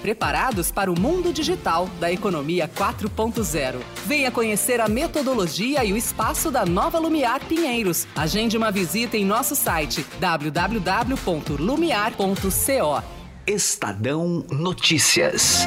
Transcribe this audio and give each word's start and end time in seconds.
preparados 0.00 0.70
para 0.70 0.90
o 0.90 0.98
mundo 0.98 1.32
digital 1.32 1.88
da 2.00 2.10
economia 2.12 2.68
4.0. 2.68 3.76
Venha 4.06 4.30
conhecer 4.30 4.80
a 4.80 4.88
metodologia 4.88 5.84
e 5.84 5.92
o 5.92 5.96
espaço 5.96 6.50
da 6.50 6.64
nova 6.64 6.98
Lumiar 6.98 7.44
Pinheiros. 7.44 8.06
Agende 8.16 8.56
uma 8.56 8.70
visita 8.70 9.16
em 9.16 9.24
nosso 9.24 9.56
site 9.56 10.04
www.lumiar.co. 10.20 13.02
Estadão 13.46 14.44
Notícias. 14.50 15.66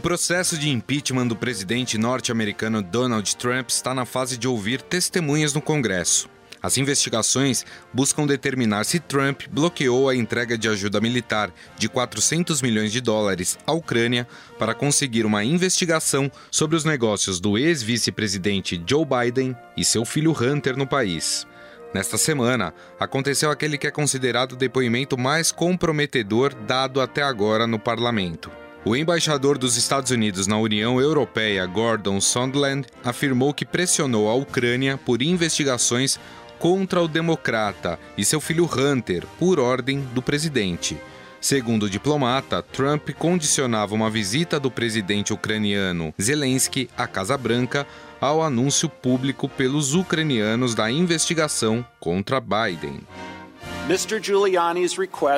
O 0.00 0.08
processo 0.10 0.56
de 0.56 0.70
impeachment 0.70 1.26
do 1.26 1.36
presidente 1.36 1.98
norte-americano 1.98 2.82
Donald 2.82 3.36
Trump 3.36 3.68
está 3.68 3.94
na 3.94 4.06
fase 4.06 4.38
de 4.38 4.48
ouvir 4.48 4.80
testemunhas 4.80 5.52
no 5.52 5.60
Congresso. 5.60 6.26
As 6.62 6.78
investigações 6.78 7.66
buscam 7.92 8.26
determinar 8.26 8.84
se 8.84 8.98
Trump 8.98 9.42
bloqueou 9.50 10.08
a 10.08 10.16
entrega 10.16 10.56
de 10.56 10.70
ajuda 10.70 11.02
militar 11.02 11.52
de 11.76 11.86
400 11.86 12.62
milhões 12.62 12.92
de 12.92 13.02
dólares 13.02 13.58
à 13.66 13.72
Ucrânia 13.72 14.26
para 14.58 14.74
conseguir 14.74 15.26
uma 15.26 15.44
investigação 15.44 16.32
sobre 16.50 16.76
os 16.76 16.84
negócios 16.86 17.38
do 17.38 17.58
ex-vice-presidente 17.58 18.82
Joe 18.88 19.04
Biden 19.04 19.54
e 19.76 19.84
seu 19.84 20.06
filho 20.06 20.32
Hunter 20.32 20.78
no 20.78 20.86
país. 20.86 21.46
Nesta 21.92 22.16
semana, 22.16 22.72
aconteceu 22.98 23.50
aquele 23.50 23.76
que 23.76 23.86
é 23.86 23.90
considerado 23.90 24.52
o 24.52 24.56
depoimento 24.56 25.18
mais 25.18 25.52
comprometedor 25.52 26.54
dado 26.54 27.02
até 27.02 27.22
agora 27.22 27.66
no 27.66 27.78
parlamento. 27.78 28.50
O 28.82 28.96
embaixador 28.96 29.58
dos 29.58 29.76
Estados 29.76 30.10
Unidos 30.10 30.46
na 30.46 30.56
União 30.56 30.98
Europeia, 30.98 31.66
Gordon 31.66 32.18
Sondland, 32.18 32.86
afirmou 33.04 33.52
que 33.52 33.66
pressionou 33.66 34.30
a 34.30 34.34
Ucrânia 34.34 34.96
por 34.96 35.20
investigações 35.20 36.18
contra 36.58 37.02
o 37.02 37.08
democrata 37.08 37.98
e 38.16 38.24
seu 38.24 38.40
filho 38.40 38.64
Hunter 38.64 39.26
por 39.38 39.60
ordem 39.60 40.00
do 40.14 40.22
presidente. 40.22 40.96
Segundo 41.42 41.84
o 41.84 41.90
diplomata, 41.90 42.62
Trump 42.62 43.10
condicionava 43.18 43.94
uma 43.94 44.10
visita 44.10 44.58
do 44.58 44.70
presidente 44.70 45.32
ucraniano 45.32 46.14
Zelensky 46.20 46.88
à 46.96 47.06
Casa 47.06 47.36
Branca 47.36 47.86
ao 48.18 48.42
anúncio 48.42 48.88
público 48.88 49.46
pelos 49.46 49.94
ucranianos 49.94 50.74
da 50.74 50.90
investigação 50.90 51.84
contra 51.98 52.40
Biden. 52.40 53.00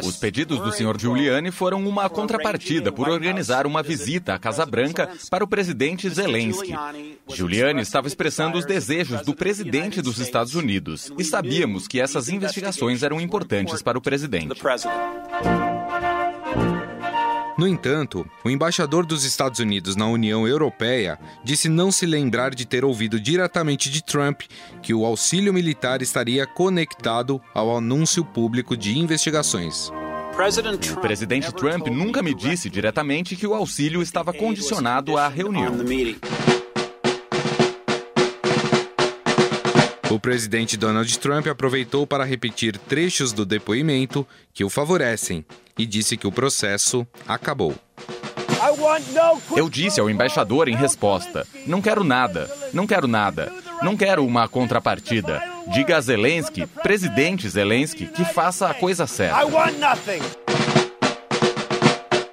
Os 0.04 0.16
pedidos 0.16 0.58
do 0.58 0.70
Sr. 0.72 0.98
Giuliani 0.98 1.50
foram 1.50 1.86
uma 1.88 2.10
contrapartida 2.10 2.92
por 2.92 3.08
organizar 3.08 3.66
uma 3.66 3.82
visita 3.82 4.34
à 4.34 4.38
Casa 4.38 4.66
Branca 4.66 5.08
para 5.30 5.42
o 5.42 5.48
presidente 5.48 6.06
Zelensky. 6.10 6.74
Giuliani 7.28 7.80
estava 7.80 8.06
expressando 8.06 8.58
os 8.58 8.66
desejos 8.66 9.22
do 9.22 9.34
presidente 9.34 10.02
dos 10.02 10.18
Estados 10.18 10.54
Unidos 10.54 11.10
e 11.18 11.24
sabíamos 11.24 11.88
que 11.88 11.98
essas 11.98 12.28
investigações 12.28 13.02
eram 13.02 13.20
importantes 13.20 13.80
para 13.80 13.96
o 13.96 14.02
presidente. 14.02 14.60
No 17.58 17.66
entanto, 17.68 18.26
o 18.42 18.50
embaixador 18.50 19.04
dos 19.04 19.24
Estados 19.24 19.60
Unidos 19.60 19.94
na 19.94 20.06
União 20.06 20.48
Europeia 20.48 21.18
disse 21.44 21.68
não 21.68 21.92
se 21.92 22.06
lembrar 22.06 22.54
de 22.54 22.64
ter 22.64 22.84
ouvido 22.84 23.20
diretamente 23.20 23.90
de 23.90 24.02
Trump 24.02 24.42
que 24.82 24.94
o 24.94 25.04
auxílio 25.04 25.52
militar 25.52 26.00
estaria 26.00 26.46
conectado 26.46 27.40
ao 27.54 27.76
anúncio 27.76 28.24
público 28.24 28.76
de 28.76 28.98
investigações. 28.98 29.90
O 30.96 31.00
presidente 31.00 31.52
Trump 31.52 31.88
nunca 31.88 32.22
me 32.22 32.34
disse 32.34 32.70
diretamente 32.70 33.36
que 33.36 33.46
o 33.46 33.54
auxílio 33.54 34.00
estava 34.00 34.32
condicionado 34.32 35.18
à 35.18 35.28
reunião. 35.28 35.76
O 40.12 40.20
presidente 40.20 40.76
Donald 40.76 41.18
Trump 41.18 41.46
aproveitou 41.46 42.06
para 42.06 42.22
repetir 42.22 42.76
trechos 42.76 43.32
do 43.32 43.46
depoimento 43.46 44.28
que 44.52 44.62
o 44.62 44.68
favorecem 44.68 45.42
e 45.78 45.86
disse 45.86 46.18
que 46.18 46.26
o 46.26 46.30
processo 46.30 47.06
acabou. 47.26 47.74
Eu 49.56 49.70
disse 49.70 50.00
ao 50.00 50.10
embaixador 50.10 50.68
em 50.68 50.76
resposta: 50.76 51.46
não 51.66 51.80
quero 51.80 52.04
nada, 52.04 52.50
não 52.74 52.86
quero 52.86 53.08
nada, 53.08 53.50
não 53.80 53.96
quero 53.96 54.22
uma 54.26 54.46
contrapartida. 54.46 55.42
Diga 55.68 55.96
a 55.96 56.00
Zelensky, 56.02 56.66
presidente 56.66 57.48
Zelensky, 57.48 58.06
que 58.06 58.22
faça 58.22 58.68
a 58.68 58.74
coisa 58.74 59.06
certa. 59.06 59.38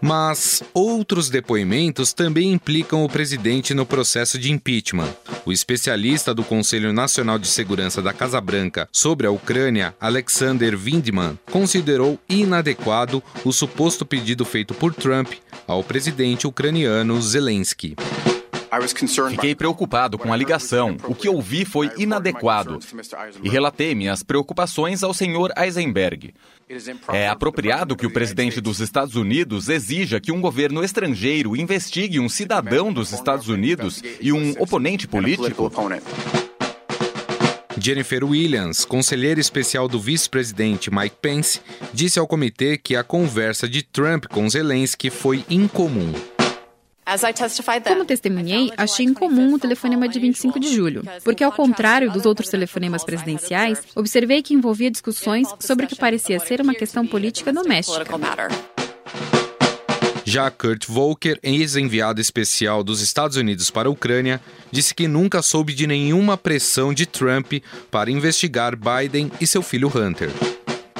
Mas 0.02 0.64
outros 0.74 1.30
depoimentos 1.30 2.14
também 2.14 2.54
implicam 2.54 3.04
o 3.04 3.10
presidente 3.10 3.74
no 3.74 3.86
processo 3.86 4.40
de 4.40 4.52
impeachment. 4.52 5.14
O 5.46 5.52
especialista 5.52 6.34
do 6.34 6.44
Conselho 6.44 6.94
Nacional 6.94 7.38
de 7.38 7.48
Segurança 7.48 8.02
da 8.02 8.14
Casa 8.14 8.40
Branca 8.40 8.88
sobre 8.92 9.28
a 9.28 9.32
Ucrânia, 9.32 9.96
Alexander 10.00 10.78
Vindman, 10.78 11.38
considerou 11.52 12.20
inadequado 12.30 13.22
o 13.44 13.52
suposto 13.52 14.06
pedido 14.06 14.46
feito 14.46 14.74
por 14.74 14.94
Trump 14.94 15.34
ao 15.68 15.84
presidente 15.84 16.48
ucraniano 16.48 17.22
Zelensky. 17.22 17.96
Fiquei 19.30 19.56
preocupado 19.56 20.18
com 20.18 20.32
a 20.32 20.38
ligação. 20.38 20.98
O 21.06 21.16
que 21.16 21.28
ouvi 21.28 21.66
foi 21.66 21.90
inadequado. 21.98 22.80
E 23.44 23.50
relatei 23.50 23.96
minhas 23.96 24.24
preocupações 24.24 25.04
ao 25.04 25.14
senhor 25.14 25.52
Eisenberg. 25.58 26.34
É 27.12 27.28
apropriado 27.28 27.96
que 27.96 28.06
o 28.06 28.12
presidente 28.12 28.62
dos 28.62 28.80
Estados 28.80 29.16
Unidos 29.16 29.70
exija 29.70 30.20
que 30.20 30.32
um 30.32 30.40
governo 30.40 30.84
estrangeiro 30.84 31.56
investigue 31.56 32.20
um 32.20 32.30
cidadão 32.30 32.94
dos 32.94 33.12
Estados 33.12 33.48
Unidos 33.48 34.04
e 34.22 34.32
um 34.32 34.54
oponente 34.60 35.08
político? 35.08 35.72
Jennifer 37.82 38.24
Williams, 38.24 38.84
conselheira 38.84 39.40
especial 39.40 39.88
do 39.88 40.00
vice-presidente 40.00 40.94
Mike 40.94 41.16
Pence, 41.22 41.62
disse 41.94 42.20
ao 42.20 42.28
comitê 42.28 42.78
que 42.78 42.96
a 42.96 43.04
conversa 43.04 43.70
de 43.70 43.82
Trump 43.82 44.26
com 44.26 44.50
Zelensky 44.50 45.10
foi 45.10 45.46
incomum. 45.50 46.14
Como 47.84 48.06
testemunhei, 48.06 48.72
achei 48.78 49.06
incomum 49.06 49.54
o 49.54 49.60
telefonema 49.60 50.08
de 50.08 50.20
25 50.20 50.60
de 50.60 50.74
julho, 50.74 51.04
porque, 51.24 51.44
ao 51.44 51.52
contrário 51.52 52.12
dos 52.12 52.26
outros 52.26 52.50
telefonemas 52.50 53.04
presidenciais, 53.04 53.82
observei 53.96 54.42
que 54.42 54.54
envolvia 54.54 54.92
discussões 54.92 55.48
sobre 55.60 55.86
o 55.86 55.90
que 55.90 55.96
parecia 55.96 56.40
ser 56.40 56.62
uma 56.62 56.74
questão 56.74 57.06
política 57.08 57.52
doméstica. 57.52 58.06
Já 60.30 60.52
Kurt 60.52 60.86
Volker, 60.86 61.40
ex-enviado 61.42 62.22
especial 62.22 62.84
dos 62.84 63.02
Estados 63.02 63.36
Unidos 63.36 63.72
para 63.72 63.90
a 63.90 63.92
Ucrânia, 63.92 64.40
disse 64.72 64.94
que 64.94 65.08
nunca 65.08 65.42
soube 65.42 65.74
de 65.74 65.88
nenhuma 65.88 66.38
pressão 66.38 66.94
de 66.94 67.08
Trump 67.08 67.54
para 67.90 68.12
investigar 68.12 68.76
Biden 68.76 69.32
e 69.42 69.48
seu 69.48 69.64
filho 69.64 69.88
Hunter. 69.88 70.30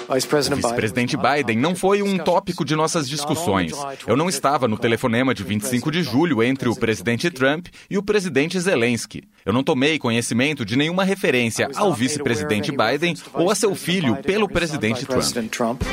O 0.10 0.56
vice-presidente 0.56 1.16
Biden 1.16 1.58
não 1.58 1.76
foi 1.76 2.02
um 2.02 2.18
tópico 2.18 2.66
de 2.66 2.76
nossas 2.76 3.08
discussões. 3.08 3.74
Eu 4.08 4.18
não 4.18 4.28
estava 4.28 4.68
no 4.68 4.76
telefonema 4.76 5.36
de 5.36 5.44
25 5.44 5.92
de 5.92 6.02
julho 6.02 6.42
entre 6.42 6.68
o 6.68 6.76
presidente 6.76 7.30
Trump 7.30 7.68
e 7.88 7.98
o 7.98 8.02
presidente 8.02 8.60
Zelensky. 8.60 9.24
Eu 9.46 9.54
não 9.54 9.64
tomei 9.64 10.00
conhecimento 10.00 10.66
de 10.66 10.76
nenhuma 10.76 11.04
referência 11.04 11.70
ao 11.76 11.94
vice-presidente 11.94 12.72
Biden 12.72 13.16
ou 13.34 13.52
a 13.52 13.56
seu 13.56 13.76
filho 13.76 14.16
pelo 14.18 14.50
presidente 14.50 15.06
Trump. 15.06 15.84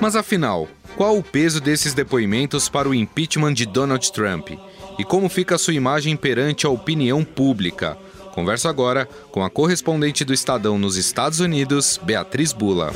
Mas 0.00 0.16
afinal, 0.16 0.68
qual 0.96 1.16
o 1.16 1.22
peso 1.22 1.62
desses 1.62 1.94
depoimentos 1.94 2.68
para 2.68 2.88
o 2.88 2.94
impeachment 2.94 3.54
de 3.54 3.64
Donald 3.64 4.12
Trump? 4.12 4.50
E 4.98 5.04
como 5.04 5.30
fica 5.30 5.54
a 5.54 5.58
sua 5.58 5.72
imagem 5.72 6.14
perante 6.14 6.66
a 6.66 6.70
opinião 6.70 7.24
pública? 7.24 7.96
Converso 8.32 8.68
agora 8.68 9.06
com 9.30 9.42
a 9.42 9.50
correspondente 9.50 10.24
do 10.24 10.32
Estadão 10.32 10.78
nos 10.78 10.96
Estados 10.96 11.40
Unidos, 11.40 11.98
Beatriz 12.02 12.52
Bula. 12.52 12.90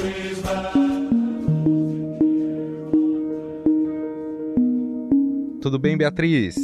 Tudo 5.61 5.79
bem, 5.79 5.97
Beatriz? 5.97 6.57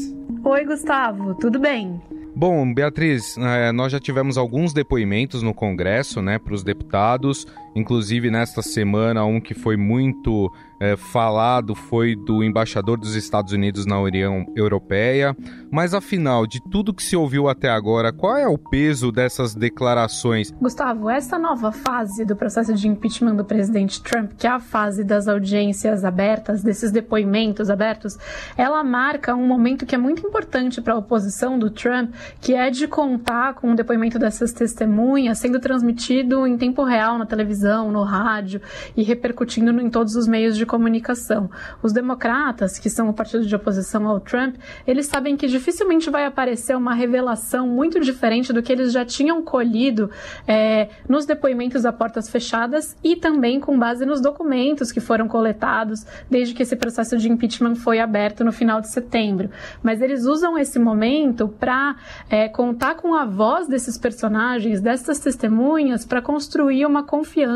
Oi, 0.44 0.64
Gustavo, 0.64 1.34
tudo 1.34 1.58
bem? 1.58 2.00
Bom, 2.34 2.72
Beatriz, 2.72 3.36
é, 3.36 3.72
nós 3.72 3.90
já 3.90 3.98
tivemos 3.98 4.38
alguns 4.38 4.72
depoimentos 4.72 5.42
no 5.42 5.52
Congresso, 5.52 6.22
né, 6.22 6.38
para 6.38 6.54
os 6.54 6.62
deputados, 6.62 7.46
inclusive 7.74 8.30
nesta 8.30 8.62
semana 8.62 9.24
um 9.24 9.40
que 9.40 9.54
foi 9.54 9.76
muito 9.76 10.50
é, 10.80 10.96
falado 10.96 11.74
foi 11.74 12.16
do 12.16 12.42
embaixador 12.42 12.98
dos 12.98 13.14
Estados 13.14 13.52
Unidos 13.52 13.84
na 13.84 14.00
União 14.00 14.46
Europeia. 14.56 15.36
Mas 15.70 15.92
afinal, 15.92 16.46
de 16.46 16.60
tudo 16.70 16.94
que 16.94 17.02
se 17.02 17.14
ouviu 17.14 17.48
até 17.48 17.68
agora, 17.68 18.12
qual 18.12 18.36
é 18.36 18.48
o 18.48 18.56
peso 18.56 19.12
dessas 19.12 19.54
declarações? 19.54 20.50
Gustavo, 20.52 21.10
essa 21.10 21.38
nova 21.38 21.70
fase 21.70 22.24
do 22.24 22.34
processo 22.34 22.72
de 22.72 22.88
impeachment 22.88 23.36
do 23.36 23.44
presidente 23.44 24.02
Trump, 24.02 24.32
que 24.38 24.46
é 24.46 24.50
a 24.50 24.58
fase 24.58 25.04
das 25.04 25.28
audiências 25.28 26.04
abertas, 26.04 26.62
desses 26.62 26.90
depoimentos 26.90 27.68
abertos, 27.68 28.18
ela 28.56 28.82
marca 28.82 29.34
um 29.34 29.46
momento 29.46 29.84
que 29.84 29.94
é 29.94 29.98
muito 29.98 30.26
importante 30.26 30.80
para 30.80 30.94
a 30.94 30.98
oposição 30.98 31.58
do 31.58 31.70
Trump, 31.70 32.14
que 32.40 32.54
é 32.54 32.70
de 32.70 32.88
contar 32.88 33.54
com 33.54 33.72
o 33.72 33.76
depoimento 33.76 34.18
dessas 34.18 34.52
testemunhas 34.52 35.38
sendo 35.38 35.60
transmitido 35.60 36.46
em 36.46 36.56
tempo 36.56 36.82
real 36.82 37.18
na 37.18 37.26
televisão, 37.26 37.59
no 37.62 38.02
rádio 38.02 38.60
e 38.96 39.02
repercutindo 39.02 39.70
em 39.80 39.90
todos 39.90 40.16
os 40.16 40.26
meios 40.26 40.56
de 40.56 40.64
comunicação. 40.64 41.50
Os 41.82 41.92
democratas, 41.92 42.78
que 42.78 42.88
são 42.88 43.08
o 43.08 43.14
partido 43.14 43.44
de 43.44 43.54
oposição 43.54 44.06
ao 44.06 44.20
Trump, 44.20 44.56
eles 44.86 45.06
sabem 45.06 45.36
que 45.36 45.46
dificilmente 45.46 46.10
vai 46.10 46.24
aparecer 46.24 46.76
uma 46.76 46.94
revelação 46.94 47.66
muito 47.68 48.00
diferente 48.00 48.52
do 48.52 48.62
que 48.62 48.72
eles 48.72 48.92
já 48.92 49.04
tinham 49.04 49.42
colhido 49.42 50.10
é, 50.46 50.88
nos 51.08 51.26
depoimentos 51.26 51.84
a 51.84 51.92
portas 51.92 52.28
fechadas 52.28 52.96
e 53.02 53.16
também 53.16 53.60
com 53.60 53.78
base 53.78 54.06
nos 54.06 54.20
documentos 54.20 54.92
que 54.92 55.00
foram 55.00 55.28
coletados 55.28 56.04
desde 56.28 56.54
que 56.54 56.62
esse 56.62 56.76
processo 56.76 57.16
de 57.16 57.30
impeachment 57.30 57.74
foi 57.76 58.00
aberto 58.00 58.44
no 58.44 58.52
final 58.52 58.80
de 58.80 58.88
setembro. 58.88 59.50
Mas 59.82 60.00
eles 60.00 60.24
usam 60.24 60.56
esse 60.58 60.78
momento 60.78 61.48
para 61.48 61.96
é, 62.28 62.48
contar 62.48 62.94
com 62.94 63.14
a 63.14 63.24
voz 63.24 63.68
desses 63.68 63.98
personagens, 63.98 64.80
dessas 64.80 65.18
testemunhas, 65.18 66.04
para 66.04 66.22
construir 66.22 66.86
uma 66.86 67.02
confiança 67.02 67.49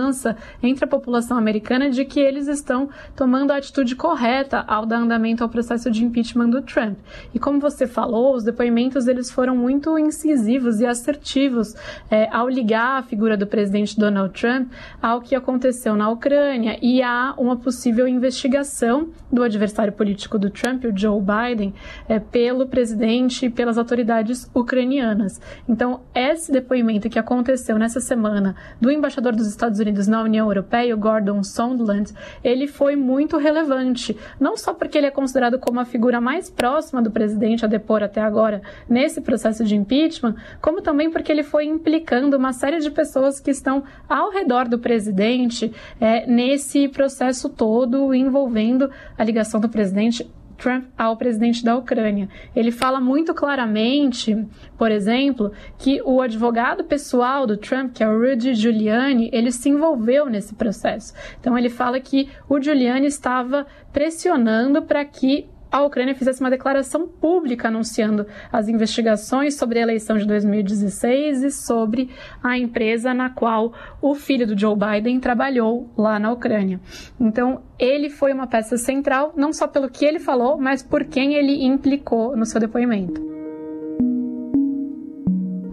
entre 0.63 0.85
a 0.85 0.89
população 0.89 1.37
americana 1.37 1.91
de 1.91 2.05
que 2.05 2.21
eles 2.21 2.49
estão 2.49 2.89
tomando 3.17 3.51
a 3.51 3.57
atitude 3.57 3.95
correta 3.97 4.65
ao 4.67 4.87
dar 4.87 4.99
andamento 4.99 5.43
ao 5.43 5.49
processo 5.49 5.91
de 5.91 6.05
impeachment 6.05 6.51
do 6.51 6.63
Trump. 6.63 6.99
E 7.33 7.39
como 7.39 7.61
você 7.61 7.87
falou, 7.87 8.35
os 8.35 8.45
depoimentos 8.45 9.07
eles 9.07 9.31
foram 9.31 9.57
muito 9.57 9.99
incisivos 9.99 10.81
e 10.81 10.87
assertivos 10.87 11.75
é, 12.11 12.29
ao 12.31 12.49
ligar 12.49 12.99
a 12.99 13.03
figura 13.03 13.37
do 13.37 13.47
presidente 13.47 13.99
Donald 13.99 14.33
Trump 14.39 14.71
ao 15.01 15.21
que 15.21 15.35
aconteceu 15.35 15.95
na 15.95 16.09
Ucrânia 16.11 16.79
e 16.83 17.03
a 17.03 17.35
uma 17.37 17.57
possível 17.57 18.07
investigação 18.09 19.09
do 19.33 19.43
adversário 19.43 19.93
político 19.93 20.39
do 20.39 20.51
Trump, 20.51 20.85
o 20.85 20.97
Joe 20.97 21.21
Biden, 21.21 21.75
é, 22.09 22.19
pelo 22.19 22.67
presidente 22.67 23.47
e 23.47 23.51
pelas 23.51 23.79
autoridades 23.79 24.51
ucranianas. 24.55 25.41
Então, 25.69 26.01
esse 26.15 26.53
depoimento 26.53 27.09
que 27.09 27.19
aconteceu 27.19 27.79
nessa 27.79 28.01
semana 28.01 28.55
do 28.81 28.91
embaixador 28.91 29.35
dos 29.35 29.47
Estados 29.47 29.79
Unidos 29.79 29.84
na 30.09 30.23
União 30.23 30.47
Europeia, 30.47 30.95
o 30.95 30.99
Gordon 30.99 31.43
Sondland, 31.43 32.13
ele 32.43 32.67
foi 32.67 32.97
muito 32.97 33.37
relevante, 33.37 34.17
não 34.39 34.57
só 34.57 34.73
porque 34.73 34.99
ele 34.99 35.07
é 35.07 35.11
considerado 35.11 35.59
como 35.59 35.81
a 35.81 35.85
figura 35.85 36.21
mais 36.21 36.51
próxima 36.51 37.03
do 37.03 37.11
presidente 37.11 37.65
a 37.65 37.69
depor 37.69 38.03
até 38.03 38.21
agora 38.21 38.63
nesse 38.89 39.21
processo 39.21 39.65
de 39.65 39.77
impeachment, 39.77 40.37
como 40.61 40.81
também 40.81 41.11
porque 41.11 41.31
ele 41.31 41.43
foi 41.43 41.65
implicando 41.65 42.37
uma 42.37 42.53
série 42.53 42.79
de 42.79 42.91
pessoas 42.91 43.41
que 43.41 43.51
estão 43.51 43.85
ao 44.09 44.31
redor 44.31 44.69
do 44.69 44.79
presidente 44.79 45.73
é, 46.01 46.27
nesse 46.27 46.89
processo 46.89 47.49
todo 47.49 48.15
envolvendo 48.15 48.91
a 49.17 49.25
ligação 49.25 49.61
do 49.61 49.69
presidente 49.69 50.31
Trump 50.65 50.87
ao 50.97 51.15
presidente 51.19 51.63
da 51.63 51.77
Ucrânia. 51.77 52.27
Ele 52.57 52.71
fala 52.71 52.99
muito 52.99 53.35
claramente, 53.35 54.35
por 54.79 54.91
exemplo, 54.91 55.53
que 55.79 56.01
o 56.03 56.23
advogado 56.23 56.83
pessoal 56.85 57.47
do 57.47 57.59
Trump, 57.59 57.93
que 57.93 58.03
é 58.03 58.09
o 58.09 58.19
Rudy 58.19 58.55
Giuliani, 58.55 59.29
ele 59.31 59.53
se 59.53 59.69
envolveu 59.69 60.25
nesse 60.25 60.55
processo. 60.55 61.13
Então 61.39 61.59
ele 61.59 61.69
fala 61.69 62.01
que 62.01 62.31
o 62.49 62.59
Giuliani 62.59 63.07
estava 63.07 63.67
pressionando 63.93 64.81
para 64.81 65.05
que 65.05 65.47
a 65.75 65.83
Ucrânia 65.83 66.15
fizesse 66.15 66.41
uma 66.41 66.51
declaração 66.51 67.09
pública 67.09 67.67
anunciando 67.67 68.25
as 68.53 68.69
investigações 68.69 69.57
sobre 69.57 69.81
a 69.81 69.83
eleição 69.83 70.17
de 70.17 70.25
2016 70.25 71.43
e 71.43 71.51
sobre 71.51 72.11
a 72.41 72.57
empresa 72.57 73.13
na 73.13 73.29
qual 73.29 73.73
o 74.01 74.15
filho 74.15 74.47
do 74.47 74.57
Joe 74.57 74.77
Biden 74.77 75.19
trabalhou 75.19 75.91
lá 75.99 76.17
na 76.21 76.31
Ucrânia. 76.31 76.81
Então, 77.19 77.61
ele 77.77 78.09
foi 78.09 78.33
uma 78.33 78.47
peça 78.47 78.77
central, 78.77 79.33
não 79.37 79.53
só 79.53 79.67
pelo 79.67 79.91
que 79.91 80.05
ele 80.05 80.21
falou, 80.21 80.57
mas 80.57 80.81
por 80.81 81.03
quem 81.07 81.35
ele 81.35 81.65
implicou 81.65 82.37
no 82.37 82.47
seu 82.47 82.61
depoimento. 82.61 83.21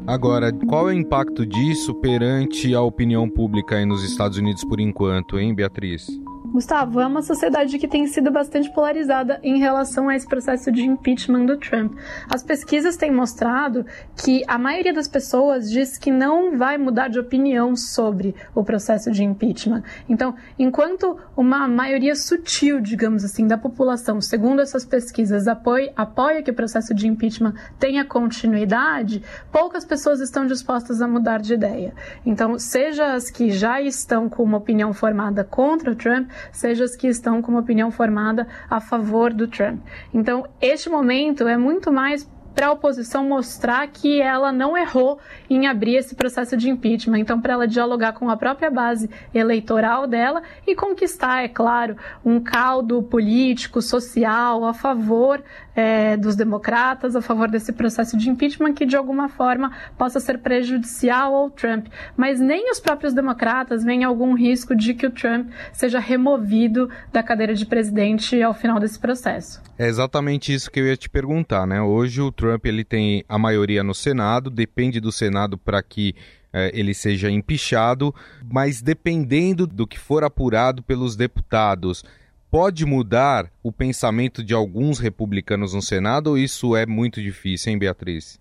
Agora, 0.07 0.51
qual 0.67 0.89
é 0.89 0.93
o 0.95 0.97
impacto 0.97 1.45
disso 1.45 1.93
perante 1.93 2.73
a 2.73 2.81
opinião 2.81 3.29
pública 3.29 3.75
aí 3.75 3.85
nos 3.85 4.03
Estados 4.03 4.39
Unidos 4.39 4.63
por 4.63 4.79
enquanto, 4.79 5.37
hein, 5.37 5.53
Beatriz? 5.53 6.07
Gustavo, 6.51 6.99
é 6.99 7.07
uma 7.07 7.21
sociedade 7.21 7.79
que 7.79 7.87
tem 7.87 8.05
sido 8.07 8.29
bastante 8.29 8.69
polarizada 8.71 9.39
em 9.41 9.57
relação 9.57 10.09
a 10.09 10.15
esse 10.17 10.27
processo 10.27 10.69
de 10.69 10.83
impeachment 10.83 11.45
do 11.45 11.55
Trump. 11.55 11.93
As 12.29 12.43
pesquisas 12.43 12.97
têm 12.97 13.09
mostrado 13.09 13.85
que 14.17 14.43
a 14.45 14.57
maioria 14.57 14.93
das 14.93 15.07
pessoas 15.07 15.71
diz 15.71 15.97
que 15.97 16.11
não 16.11 16.57
vai 16.57 16.77
mudar 16.77 17.07
de 17.07 17.17
opinião 17.17 17.73
sobre 17.77 18.35
o 18.53 18.65
processo 18.65 19.09
de 19.11 19.23
impeachment. 19.23 19.81
Então, 20.09 20.35
enquanto 20.59 21.17
uma 21.37 21.69
maioria 21.69 22.15
sutil, 22.15 22.81
digamos 22.81 23.23
assim, 23.23 23.47
da 23.47 23.57
população, 23.57 24.19
segundo 24.19 24.61
essas 24.61 24.83
pesquisas, 24.83 25.47
apoia, 25.47 25.93
apoia 25.95 26.43
que 26.43 26.51
o 26.51 26.53
processo 26.53 26.93
de 26.93 27.07
impeachment 27.07 27.53
tenha 27.79 28.03
continuidade, 28.03 29.23
poucas 29.53 29.85
pessoas 29.85 30.19
estão 30.19 30.45
dispostas 30.45 31.01
a 31.01 31.07
mudar 31.07 31.39
de 31.39 31.53
ideia. 31.53 31.93
Então, 32.25 32.59
seja 32.59 33.13
as 33.13 33.31
que 33.31 33.51
já 33.51 33.81
estão 33.81 34.27
com 34.27 34.43
uma 34.43 34.57
opinião 34.57 34.91
formada 34.91 35.45
contra 35.45 35.91
o 35.91 35.95
Trump, 35.95 36.29
seja 36.51 36.83
as 36.83 36.95
que 36.95 37.07
estão 37.07 37.41
com 37.41 37.51
uma 37.51 37.61
opinião 37.61 37.91
formada 37.91 38.47
a 38.69 38.79
favor 38.79 39.33
do 39.33 39.47
Trump. 39.47 39.79
Então, 40.13 40.45
este 40.61 40.89
momento 40.89 41.47
é 41.47 41.57
muito 41.57 41.91
mais 41.91 42.29
para 42.53 42.67
a 42.67 42.71
oposição 42.71 43.23
mostrar 43.23 43.87
que 43.87 44.21
ela 44.21 44.51
não 44.51 44.77
errou 44.77 45.19
em 45.49 45.67
abrir 45.67 45.95
esse 45.95 46.15
processo 46.15 46.55
de 46.57 46.69
impeachment. 46.69 47.19
Então, 47.19 47.39
para 47.39 47.53
ela 47.53 47.67
dialogar 47.67 48.13
com 48.13 48.29
a 48.29 48.37
própria 48.37 48.69
base 48.69 49.09
eleitoral 49.33 50.07
dela 50.07 50.41
e 50.67 50.75
conquistar, 50.75 51.43
é 51.43 51.47
claro, 51.47 51.95
um 52.23 52.39
caldo 52.39 53.01
político, 53.03 53.81
social 53.81 54.65
a 54.65 54.73
favor 54.73 55.41
é, 55.75 56.17
dos 56.17 56.35
democratas, 56.35 57.15
a 57.15 57.21
favor 57.21 57.49
desse 57.49 57.71
processo 57.73 58.17
de 58.17 58.29
impeachment 58.29 58.73
que 58.73 58.85
de 58.85 58.95
alguma 58.95 59.29
forma 59.29 59.71
possa 59.97 60.19
ser 60.19 60.39
prejudicial 60.39 61.33
ao 61.33 61.49
Trump. 61.49 61.87
Mas 62.15 62.39
nem 62.39 62.69
os 62.71 62.79
próprios 62.79 63.13
democratas 63.13 63.83
veem 63.83 64.03
algum 64.03 64.33
risco 64.33 64.75
de 64.75 64.93
que 64.93 65.05
o 65.05 65.11
Trump 65.11 65.49
seja 65.71 65.99
removido 65.99 66.89
da 67.11 67.23
cadeira 67.23 67.53
de 67.53 67.65
presidente 67.65 68.41
ao 68.41 68.53
final 68.53 68.79
desse 68.79 68.99
processo. 68.99 69.61
É 69.77 69.87
exatamente 69.87 70.53
isso 70.53 70.69
que 70.69 70.79
eu 70.79 70.85
ia 70.85 70.97
te 70.97 71.09
perguntar, 71.09 71.65
né? 71.65 71.81
Hoje 71.81 72.21
o 72.21 72.31
Trump 72.41 72.65
ele 72.65 72.83
tem 72.83 73.23
a 73.29 73.37
maioria 73.37 73.83
no 73.83 73.93
Senado, 73.93 74.49
depende 74.49 74.99
do 74.99 75.11
Senado 75.11 75.59
para 75.59 75.83
que 75.83 76.15
é, 76.51 76.71
ele 76.73 76.91
seja 76.91 77.29
empichado, 77.29 78.13
mas 78.51 78.81
dependendo 78.81 79.67
do 79.67 79.85
que 79.85 79.99
for 79.99 80.23
apurado 80.23 80.81
pelos 80.81 81.15
deputados, 81.15 82.03
pode 82.49 82.83
mudar 82.83 83.51
o 83.61 83.71
pensamento 83.71 84.43
de 84.43 84.55
alguns 84.55 84.97
republicanos 84.97 85.75
no 85.75 85.83
Senado 85.83 86.31
ou 86.31 86.37
isso 86.37 86.75
é 86.75 86.87
muito 86.87 87.21
difícil, 87.21 87.71
hein, 87.71 87.77
Beatriz? 87.77 88.39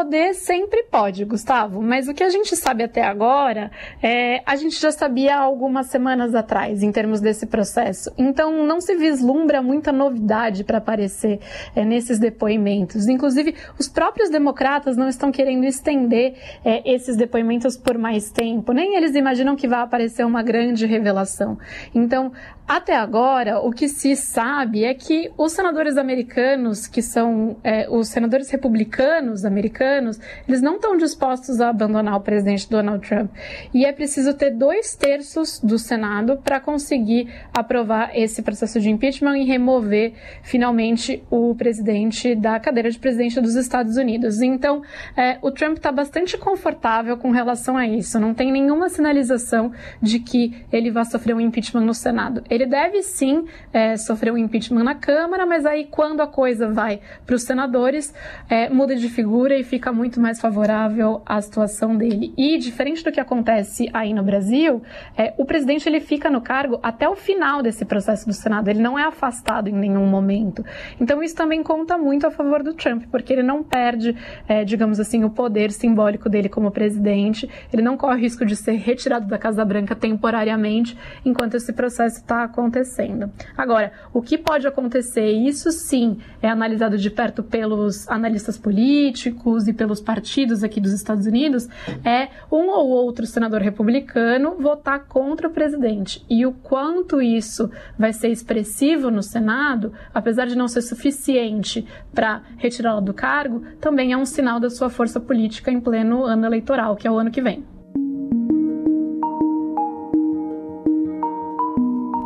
Poder 0.00 0.32
sempre 0.32 0.84
pode, 0.84 1.26
Gustavo, 1.26 1.82
mas 1.82 2.08
o 2.08 2.14
que 2.14 2.24
a 2.24 2.30
gente 2.30 2.56
sabe 2.56 2.82
até 2.82 3.02
agora, 3.02 3.70
é, 4.02 4.40
a 4.46 4.56
gente 4.56 4.80
já 4.80 4.90
sabia 4.90 5.36
algumas 5.36 5.88
semanas 5.88 6.34
atrás, 6.34 6.82
em 6.82 6.90
termos 6.90 7.20
desse 7.20 7.46
processo. 7.46 8.10
Então, 8.16 8.64
não 8.64 8.80
se 8.80 8.96
vislumbra 8.96 9.60
muita 9.60 9.92
novidade 9.92 10.64
para 10.64 10.78
aparecer 10.78 11.38
é, 11.76 11.84
nesses 11.84 12.18
depoimentos. 12.18 13.08
Inclusive, 13.08 13.54
os 13.78 13.88
próprios 13.88 14.30
democratas 14.30 14.96
não 14.96 15.06
estão 15.06 15.30
querendo 15.30 15.64
estender 15.64 16.32
é, 16.64 16.90
esses 16.90 17.14
depoimentos 17.14 17.76
por 17.76 17.98
mais 17.98 18.30
tempo, 18.30 18.72
nem 18.72 18.96
eles 18.96 19.14
imaginam 19.14 19.54
que 19.54 19.68
vai 19.68 19.82
aparecer 19.82 20.24
uma 20.24 20.42
grande 20.42 20.86
revelação. 20.86 21.58
Então, 21.94 22.32
até 22.72 22.94
agora, 22.94 23.58
o 23.58 23.72
que 23.72 23.88
se 23.88 24.14
sabe 24.14 24.84
é 24.84 24.94
que 24.94 25.28
os 25.36 25.50
senadores 25.50 25.96
americanos, 25.96 26.86
que 26.86 27.02
são 27.02 27.56
é, 27.64 27.90
os 27.90 28.06
senadores 28.06 28.48
republicanos 28.48 29.44
americanos, 29.44 30.20
eles 30.46 30.62
não 30.62 30.76
estão 30.76 30.96
dispostos 30.96 31.60
a 31.60 31.70
abandonar 31.70 32.14
o 32.14 32.20
presidente 32.20 32.70
Donald 32.70 33.04
Trump. 33.04 33.32
E 33.74 33.84
é 33.84 33.92
preciso 33.92 34.34
ter 34.34 34.52
dois 34.52 34.94
terços 34.94 35.58
do 35.58 35.80
Senado 35.80 36.36
para 36.36 36.60
conseguir 36.60 37.28
aprovar 37.52 38.16
esse 38.16 38.40
processo 38.40 38.78
de 38.78 38.88
impeachment 38.88 39.38
e 39.38 39.44
remover 39.44 40.12
finalmente 40.44 41.24
o 41.28 41.56
presidente 41.56 42.36
da 42.36 42.60
cadeira 42.60 42.88
de 42.88 43.00
presidente 43.00 43.40
dos 43.40 43.56
Estados 43.56 43.96
Unidos. 43.96 44.40
Então, 44.40 44.80
é, 45.16 45.38
o 45.42 45.50
Trump 45.50 45.78
está 45.78 45.90
bastante 45.90 46.38
confortável 46.38 47.16
com 47.16 47.32
relação 47.32 47.76
a 47.76 47.84
isso. 47.84 48.20
Não 48.20 48.32
tem 48.32 48.52
nenhuma 48.52 48.88
sinalização 48.88 49.72
de 50.00 50.20
que 50.20 50.64
ele 50.72 50.92
vai 50.92 51.04
sofrer 51.04 51.34
um 51.34 51.40
impeachment 51.40 51.84
no 51.84 51.94
Senado. 51.94 52.44
Ele 52.48 52.59
ele 52.60 52.66
deve 52.66 53.02
sim 53.02 53.46
é, 53.72 53.96
sofrer 53.96 54.32
um 54.32 54.36
impeachment 54.36 54.84
na 54.84 54.94
Câmara, 54.94 55.46
mas 55.46 55.64
aí 55.64 55.86
quando 55.90 56.20
a 56.20 56.26
coisa 56.26 56.68
vai 56.68 57.00
para 57.24 57.34
os 57.34 57.42
senadores, 57.42 58.14
é, 58.48 58.68
muda 58.68 58.94
de 58.94 59.08
figura 59.08 59.56
e 59.56 59.64
fica 59.64 59.92
muito 59.92 60.20
mais 60.20 60.40
favorável 60.40 61.22
à 61.24 61.40
situação 61.40 61.96
dele. 61.96 62.34
E 62.36 62.58
diferente 62.58 63.02
do 63.02 63.10
que 63.10 63.20
acontece 63.20 63.88
aí 63.92 64.12
no 64.12 64.22
Brasil, 64.22 64.82
é, 65.16 65.32
o 65.38 65.44
presidente 65.44 65.88
ele 65.88 66.00
fica 66.00 66.30
no 66.30 66.40
cargo 66.40 66.78
até 66.82 67.08
o 67.08 67.16
final 67.16 67.62
desse 67.62 67.84
processo 67.84 68.26
do 68.26 68.32
Senado. 68.34 68.68
Ele 68.68 68.82
não 68.82 68.98
é 68.98 69.04
afastado 69.04 69.68
em 69.68 69.72
nenhum 69.72 70.06
momento. 70.06 70.64
Então 71.00 71.22
isso 71.22 71.34
também 71.34 71.62
conta 71.62 71.96
muito 71.96 72.26
a 72.26 72.30
favor 72.30 72.62
do 72.62 72.74
Trump, 72.74 73.04
porque 73.10 73.32
ele 73.32 73.42
não 73.42 73.62
perde, 73.62 74.14
é, 74.46 74.64
digamos 74.64 75.00
assim, 75.00 75.24
o 75.24 75.30
poder 75.30 75.72
simbólico 75.72 76.28
dele 76.28 76.48
como 76.48 76.70
presidente. 76.70 77.48
Ele 77.72 77.82
não 77.82 77.96
corre 77.96 78.20
risco 78.20 78.44
de 78.44 78.54
ser 78.54 78.72
retirado 78.72 79.26
da 79.26 79.38
Casa 79.38 79.64
Branca 79.64 79.94
temporariamente 79.96 80.96
enquanto 81.24 81.54
esse 81.54 81.72
processo 81.72 82.18
está 82.18 82.46
acontecendo. 82.50 83.30
Agora, 83.56 83.92
o 84.12 84.20
que 84.20 84.36
pode 84.36 84.66
acontecer? 84.66 85.30
Isso 85.30 85.70
sim 85.70 86.18
é 86.42 86.48
analisado 86.48 86.98
de 86.98 87.10
perto 87.10 87.42
pelos 87.42 88.08
analistas 88.08 88.58
políticos 88.58 89.68
e 89.68 89.72
pelos 89.72 90.00
partidos 90.00 90.62
aqui 90.62 90.80
dos 90.80 90.92
Estados 90.92 91.26
Unidos, 91.26 91.68
é 92.04 92.28
um 92.50 92.68
ou 92.68 92.88
outro 92.88 93.26
senador 93.26 93.60
republicano 93.60 94.56
votar 94.58 95.06
contra 95.06 95.48
o 95.48 95.50
presidente. 95.50 96.24
E 96.28 96.44
o 96.44 96.52
quanto 96.52 97.22
isso 97.22 97.70
vai 97.98 98.12
ser 98.12 98.28
expressivo 98.28 99.10
no 99.10 99.22
Senado, 99.22 99.92
apesar 100.12 100.46
de 100.46 100.56
não 100.56 100.68
ser 100.68 100.82
suficiente 100.82 101.86
para 102.14 102.42
retirá-lo 102.56 103.00
do 103.00 103.14
cargo, 103.14 103.62
também 103.80 104.12
é 104.12 104.16
um 104.16 104.26
sinal 104.26 104.60
da 104.60 104.68
sua 104.68 104.90
força 104.90 105.20
política 105.20 105.70
em 105.70 105.80
pleno 105.80 106.24
ano 106.24 106.46
eleitoral, 106.46 106.96
que 106.96 107.06
é 107.06 107.10
o 107.10 107.18
ano 107.18 107.30
que 107.30 107.40
vem. 107.40 107.64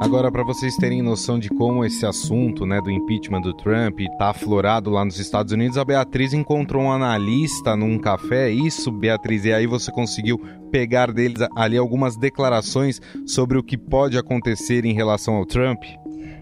Agora, 0.01 0.31
para 0.31 0.43
vocês 0.45 0.77
terem 0.77 1.01
noção 1.01 1.39
de 1.39 1.49
como 1.49 1.85
esse 1.85 2.05
assunto 2.05 2.67
né, 2.67 2.81
do 2.81 2.91
impeachment 2.91 3.41
do 3.41 3.55
Trump 3.55 4.01
está 4.01 4.31
aflorado 4.31 4.91
lá 4.91 5.05
nos 5.05 5.19
Estados 5.19 5.53
Unidos, 5.53 5.79
a 5.79 5.85
Beatriz 5.85 6.33
encontrou 6.33 6.83
um 6.83 6.93
analista 6.93 7.75
num 7.75 7.99
café. 7.99 8.51
Isso, 8.51 8.93
Beatriz, 8.93 9.45
e 9.45 9.53
aí 9.53 9.67
você 9.67 9.91
conseguiu 9.91 10.39
pegar 10.71 11.13
deles 11.13 11.41
ali 11.57 11.79
algumas 11.79 12.17
declarações 12.17 13.01
sobre 13.27 13.57
o 13.57 13.63
que 13.63 13.79
pode 13.79 14.19
acontecer 14.19 14.85
em 14.85 14.93
relação 14.93 15.37
ao 15.37 15.47
Trump? 15.47 15.83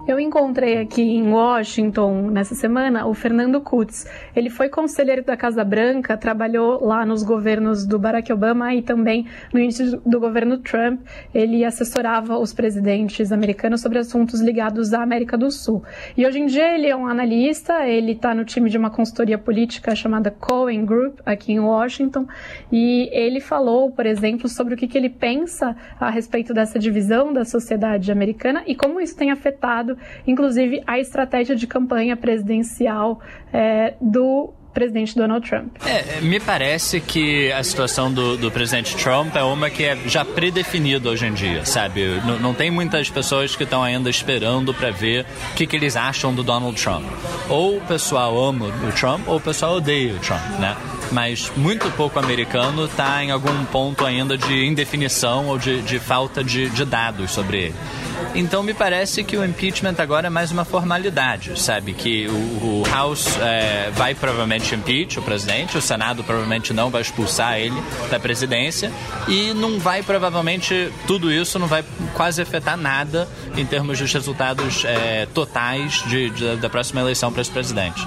Eu 0.05 0.19
encontrei 0.19 0.79
aqui 0.79 1.01
em 1.01 1.29
Washington, 1.29 2.29
nessa 2.29 2.57
semana, 2.57 3.07
o 3.07 3.15
Fernando 3.15 3.61
Kutz. 3.61 4.05
Ele 4.35 4.51
foi 4.51 4.69
conselheiro 4.69 5.23
da 5.23 5.37
Casa 5.37 5.63
Branca, 5.63 6.17
trabalhou 6.17 6.85
lá 6.85 7.07
nos 7.07 7.23
governos 7.23 7.87
do 7.87 8.01
Barack 8.01 8.33
Obama 8.33 8.75
e 8.75 8.83
também 8.83 9.29
no 9.55 9.61
início 9.61 10.01
do 10.05 10.19
governo 10.19 10.59
Trump. 10.59 11.03
Ele 11.33 11.65
assessorava 11.65 12.37
os 12.37 12.53
presidentes 12.53 13.31
americanos 13.31 13.81
sobre 13.81 13.97
assuntos 13.97 14.41
ligados 14.41 14.93
à 14.93 15.05
América 15.05 15.39
do 15.39 15.53
Sul. 15.53 15.85
E 16.17 16.27
hoje 16.27 16.41
em 16.41 16.47
dia 16.47 16.75
ele 16.75 16.89
é 16.89 16.97
um 16.97 17.07
analista, 17.07 17.87
ele 17.87 18.11
está 18.11 18.35
no 18.35 18.45
time 18.45 18.69
de 18.69 18.77
uma 18.77 18.91
consultoria 18.91 19.39
política 19.39 19.95
chamada 19.95 20.33
Cohen 20.33 20.85
Group, 20.85 21.21
aqui 21.25 21.53
em 21.53 21.61
Washington, 21.61 22.27
e 22.73 23.09
ele 23.13 23.39
falou, 23.39 23.93
por 23.93 24.05
exemplo, 24.05 24.49
sobre 24.49 24.75
o 24.75 24.77
que, 24.77 24.89
que 24.89 24.99
ele 24.99 25.09
pensa 25.09 25.77
a 26.01 26.11
respeito 26.11 26.53
dessa 26.53 26.77
divisão 26.77 27.33
da 27.33 27.45
sociedade 27.45 28.11
americana 28.11 28.65
e 28.67 28.75
como 28.75 29.01
isso 29.01 29.17
tem 29.17 29.31
afetado 29.31 29.92
inclusive 30.27 30.83
a 30.87 30.99
estratégia 30.99 31.55
de 31.55 31.67
campanha 31.67 32.17
presidencial 32.17 33.21
é, 33.53 33.95
do 34.01 34.53
presidente 34.73 35.15
Donald 35.17 35.47
Trump. 35.47 35.77
É, 35.87 36.21
me 36.21 36.41
parece 36.41 37.01
que 37.01 37.53
a 37.53 37.63
situação 37.63 38.13
do, 38.13 38.37
do 38.37 38.51
presidente 38.51 38.97
Trump 38.97 39.35
é 39.37 39.43
uma 39.43 39.71
que 39.71 39.85
é 39.85 39.97
já 40.07 40.25
predefinida 40.25 41.11
hoje 41.11 41.27
em 41.27 41.33
dia, 41.33 41.65
sabe? 41.65 42.01
N 42.01 42.39
não 42.41 42.55
tem 42.55 42.71
muitas 42.71 43.11
pessoas 43.11 43.55
que 43.55 43.65
estão 43.65 43.83
ainda 43.83 44.09
esperando 44.09 44.73
para 44.73 44.91
ver 44.91 45.27
o 45.53 45.55
que, 45.55 45.67
que 45.67 45.77
eles 45.77 45.97
acham 45.97 46.35
do 46.35 46.43
Donald 46.43 46.81
Trump. 46.81 47.05
Ou 47.49 47.77
o 47.77 47.81
pessoal 47.83 48.37
ama 48.43 48.67
o 48.67 48.93
Trump 48.93 49.29
ou 49.29 49.37
o 49.37 49.41
pessoal 49.41 49.77
odeia 49.77 50.15
o 50.15 50.19
Trump, 50.19 50.59
né? 50.59 50.77
Mas 51.13 51.53
muito 51.57 51.91
pouco 51.93 52.19
americano 52.19 52.87
está 52.87 53.23
em 53.23 53.31
algum 53.31 53.65
ponto 53.67 54.05
ainda 54.05 54.37
de 54.37 54.65
indefinição 54.65 55.47
ou 55.47 55.59
de, 55.59 55.83
de 55.83 55.99
falta 55.99 56.43
de, 56.43 56.71
de 56.71 56.85
dados 56.85 57.31
sobre 57.31 57.65
ele. 57.65 57.75
Então 58.35 58.63
me 58.63 58.73
parece 58.73 59.23
que 59.23 59.37
o 59.37 59.45
impeachment 59.45 59.97
agora 59.99 60.29
é 60.29 60.31
mais 60.31 60.51
uma 60.51 60.65
formalidade, 60.65 61.61
sabe? 61.61 61.93
Que 61.93 62.27
o, 62.29 62.33
o 62.33 62.83
House 62.91 63.37
é, 63.41 63.91
vai 63.93 64.15
provavelmente 64.15 64.75
impeach 64.75 65.19
o 65.19 65.23
presidente, 65.23 65.77
o 65.77 65.83
Senado 65.83 66.25
provavelmente 66.25 66.73
não 66.73 66.89
vai 66.89 67.03
expulsar 67.03 67.59
ele 67.59 67.83
da 68.11 68.19
presidência 68.19 68.91
e 69.29 69.53
não 69.53 69.79
vai 69.79 70.03
provavelmente 70.03 70.91
tudo 71.07 71.31
isso 71.31 71.59
não 71.59 71.67
vai 71.67 71.85
quase 72.15 72.41
afetar 72.41 72.77
nada 72.77 73.29
em 73.57 73.67
termos 73.67 73.99
dos 73.99 74.13
resultados 74.13 74.85
é, 74.85 75.27
totais 75.35 76.03
de, 76.07 76.31
de, 76.31 76.57
da 76.57 76.71
próxima 76.71 77.01
eleição 77.01 77.31
para 77.31 77.43
esse 77.43 77.51
presidente. 77.51 78.07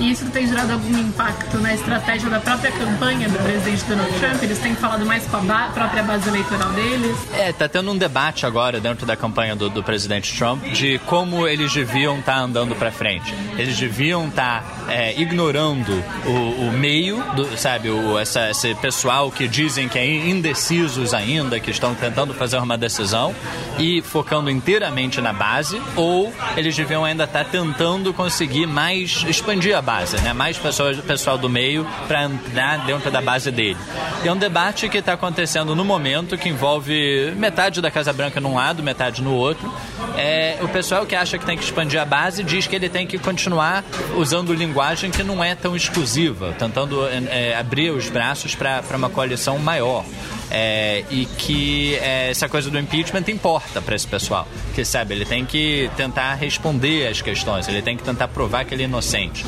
E 0.00 0.12
isso 0.12 0.24
tem 0.30 0.46
gerado 0.46 0.72
algum 0.72 0.96
impacto 0.96 1.58
na 1.58 1.74
estratégia 1.74 2.30
da 2.30 2.38
própria 2.38 2.70
campanha 2.70 3.28
do 3.28 3.38
presidente 3.38 3.84
Donald 3.84 4.12
Trump? 4.18 4.42
Eles 4.42 4.58
têm 4.60 4.74
falado 4.76 5.04
mais 5.04 5.26
com 5.26 5.36
a 5.38 5.40
ba 5.40 5.70
própria 5.74 6.02
base 6.04 6.28
eleitoral 6.28 6.70
deles? 6.70 7.16
É, 7.32 7.52
tá 7.52 7.68
tendo 7.68 7.90
um 7.90 7.98
debate 7.98 8.46
agora 8.46 8.78
dentro 8.78 9.04
da 9.04 9.16
campanha 9.16 9.56
do, 9.56 9.68
do 9.68 9.82
presidente 9.82 10.36
Trump 10.36 10.62
de 10.66 11.00
como 11.00 11.48
eles 11.48 11.72
deviam 11.72 12.20
estar 12.20 12.34
tá 12.34 12.40
andando 12.40 12.76
para 12.76 12.92
frente. 12.92 13.34
Eles 13.56 13.76
deviam 13.76 14.28
estar 14.28 14.62
tá, 14.62 14.92
é, 14.92 15.20
ignorando 15.20 15.92
o, 16.24 16.68
o 16.68 16.72
meio, 16.72 17.20
do, 17.34 17.56
sabe, 17.56 17.90
o, 17.90 18.16
essa, 18.18 18.50
esse 18.50 18.74
pessoal 18.76 19.32
que 19.32 19.48
dizem 19.48 19.88
que 19.88 19.98
é 19.98 20.06
indecisos 20.06 21.12
ainda, 21.12 21.58
que 21.58 21.72
estão 21.72 21.94
tentando 21.94 22.32
fazer 22.32 22.58
uma 22.58 22.78
decisão 22.78 23.34
e 23.78 24.00
focando 24.00 24.48
inteiramente 24.48 25.20
na 25.20 25.32
base, 25.32 25.80
ou 25.96 26.32
eles 26.56 26.76
deviam 26.76 27.04
ainda 27.04 27.24
estar 27.24 27.44
tá 27.44 27.50
tentando 27.50 28.14
conseguir 28.14 28.66
mais 28.66 29.24
expandir 29.28 29.76
a 29.76 29.87
base, 29.88 30.20
né? 30.20 30.34
mais 30.34 30.58
pessoas, 30.58 30.98
pessoal 30.98 31.38
do 31.38 31.48
meio 31.48 31.86
para 32.06 32.24
entrar 32.24 32.84
dentro 32.84 33.10
da 33.10 33.22
base 33.22 33.50
dele. 33.50 33.78
é 34.22 34.30
um 34.30 34.36
debate 34.36 34.86
que 34.86 34.98
está 34.98 35.14
acontecendo 35.14 35.74
no 35.74 35.82
momento 35.82 36.36
que 36.36 36.46
envolve 36.46 37.32
metade 37.36 37.80
da 37.80 37.90
Casa 37.90 38.12
Branca 38.12 38.38
num 38.38 38.54
lado, 38.54 38.82
metade 38.82 39.22
no 39.22 39.32
outro. 39.32 39.72
É, 40.14 40.58
o 40.60 40.68
pessoal 40.68 41.06
que 41.06 41.16
acha 41.16 41.38
que 41.38 41.46
tem 41.46 41.56
que 41.56 41.64
expandir 41.64 41.98
a 41.98 42.04
base 42.04 42.44
diz 42.44 42.66
que 42.66 42.76
ele 42.76 42.90
tem 42.90 43.06
que 43.06 43.18
continuar 43.18 43.82
usando 44.14 44.52
linguagem 44.52 45.10
que 45.10 45.22
não 45.22 45.42
é 45.42 45.54
tão 45.54 45.74
exclusiva, 45.74 46.54
tentando 46.58 47.08
é, 47.08 47.56
abrir 47.56 47.90
os 47.90 48.10
braços 48.10 48.54
para 48.54 48.82
uma 48.94 49.08
coalição 49.08 49.58
maior. 49.58 50.04
É, 50.50 51.04
e 51.10 51.26
que 51.26 51.94
é, 51.96 52.30
essa 52.30 52.48
coisa 52.48 52.70
do 52.70 52.78
impeachment 52.78 53.24
importa 53.28 53.80
para 53.82 53.94
esse 53.94 54.06
pessoal. 54.06 54.46
Que 54.74 54.84
sabe, 54.84 55.14
ele 55.14 55.24
tem 55.24 55.44
que 55.44 55.90
tentar 55.96 56.34
responder 56.34 57.06
às 57.08 57.20
questões, 57.20 57.68
ele 57.68 57.82
tem 57.82 57.96
que 57.96 58.02
tentar 58.02 58.28
provar 58.28 58.64
que 58.64 58.74
ele 58.74 58.82
é 58.82 58.86
inocente. 58.86 59.44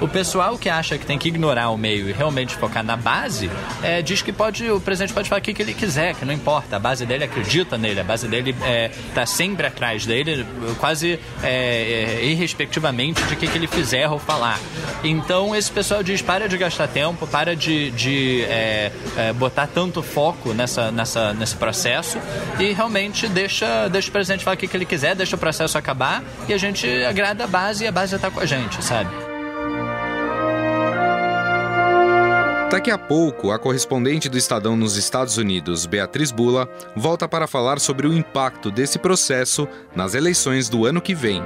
O 0.00 0.08
pessoal 0.08 0.56
que 0.58 0.68
acha 0.68 0.98
que 0.98 1.06
tem 1.06 1.18
que 1.18 1.28
ignorar 1.28 1.70
o 1.70 1.76
meio 1.76 2.08
e 2.08 2.12
realmente 2.12 2.54
focar 2.54 2.84
na 2.84 2.96
base, 2.96 3.50
é, 3.82 4.02
diz 4.02 4.22
que 4.22 4.32
pode, 4.32 4.70
o 4.70 4.80
presidente 4.80 5.12
pode 5.12 5.28
falar 5.28 5.40
o 5.40 5.42
que, 5.42 5.62
ele 5.62 5.74
quiser, 5.74 6.14
que 6.14 6.24
não 6.24 6.32
importa. 6.32 6.76
A 6.76 6.78
base 6.78 7.06
dele 7.06 7.24
acredita 7.24 7.76
nele, 7.78 8.00
a 8.00 8.04
base 8.04 8.28
dele 8.28 8.54
está 9.08 9.22
é, 9.22 9.26
sempre 9.26 9.66
atrás 9.66 10.06
dele, 10.06 10.46
quase 10.78 11.18
é, 11.42 12.20
é, 12.20 12.24
irrespectivamente 12.26 13.22
de 13.24 13.36
que, 13.36 13.46
que 13.46 13.56
ele 13.56 13.66
fizer 13.66 14.08
ou 14.08 14.18
falar. 14.18 14.58
Então 15.02 15.54
esse 15.54 15.70
pessoal 15.70 16.02
diz: 16.02 16.22
para 16.22 16.48
de 16.48 16.56
gastar 16.56 16.88
tempo, 16.88 17.26
para 17.26 17.56
de, 17.56 17.90
de 17.92 18.44
botar 19.36 19.66
tanto 19.66 20.02
foco 20.02 20.43
nessa, 20.52 20.90
nessa, 20.90 21.32
nesse 21.32 21.56
processo 21.56 22.18
e 22.58 22.72
realmente 22.72 23.28
deixa, 23.28 23.88
deixa 23.88 24.08
o 24.08 24.12
presidente 24.12 24.44
falar 24.44 24.56
o 24.56 24.58
que, 24.58 24.68
que 24.68 24.76
ele 24.76 24.84
quiser, 24.84 25.14
deixa 25.14 25.36
o 25.36 25.38
processo 25.38 25.78
acabar 25.78 26.22
e 26.48 26.52
a 26.52 26.58
gente 26.58 26.86
agrada 27.04 27.44
a 27.44 27.46
base 27.46 27.84
e 27.84 27.86
a 27.86 27.92
base 27.92 28.14
está 28.14 28.30
com 28.30 28.40
a 28.40 28.46
gente, 28.46 28.82
sabe? 28.84 29.10
Daqui 32.70 32.90
a 32.90 32.98
pouco, 32.98 33.52
a 33.52 33.58
correspondente 33.58 34.28
do 34.28 34.36
Estadão 34.36 34.76
nos 34.76 34.96
Estados 34.96 35.36
Unidos, 35.36 35.86
Beatriz 35.86 36.32
Bula, 36.32 36.68
volta 36.96 37.28
para 37.28 37.46
falar 37.46 37.78
sobre 37.78 38.06
o 38.08 38.12
impacto 38.12 38.68
desse 38.68 38.98
processo 38.98 39.68
nas 39.94 40.14
eleições 40.14 40.68
do 40.68 40.84
ano 40.84 41.00
que 41.00 41.14
vem. 41.14 41.40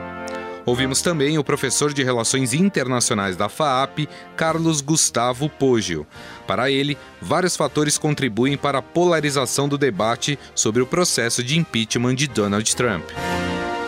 Ouvimos 0.69 1.01
também 1.01 1.39
o 1.39 1.43
professor 1.43 1.95
de 1.95 2.05
Relações 2.05 2.53
Internacionais 2.53 3.39
da 3.39 3.49
FAAP, 3.49 4.01
Carlos 4.37 4.83
Gustavo 4.83 5.49
Poggio. 5.49 6.07
Para 6.47 6.71
ele, 6.71 6.99
vários 7.23 7.57
fatores 7.57 7.97
contribuem 7.97 8.55
para 8.55 8.81
a 8.81 8.83
polarização 8.83 9.67
do 9.67 9.79
debate 9.79 10.39
sobre 10.55 10.83
o 10.83 10.87
processo 10.87 11.43
de 11.43 11.59
impeachment 11.59 12.17
de 12.17 12.29
Donald 12.29 12.77
Trump. 12.77 13.03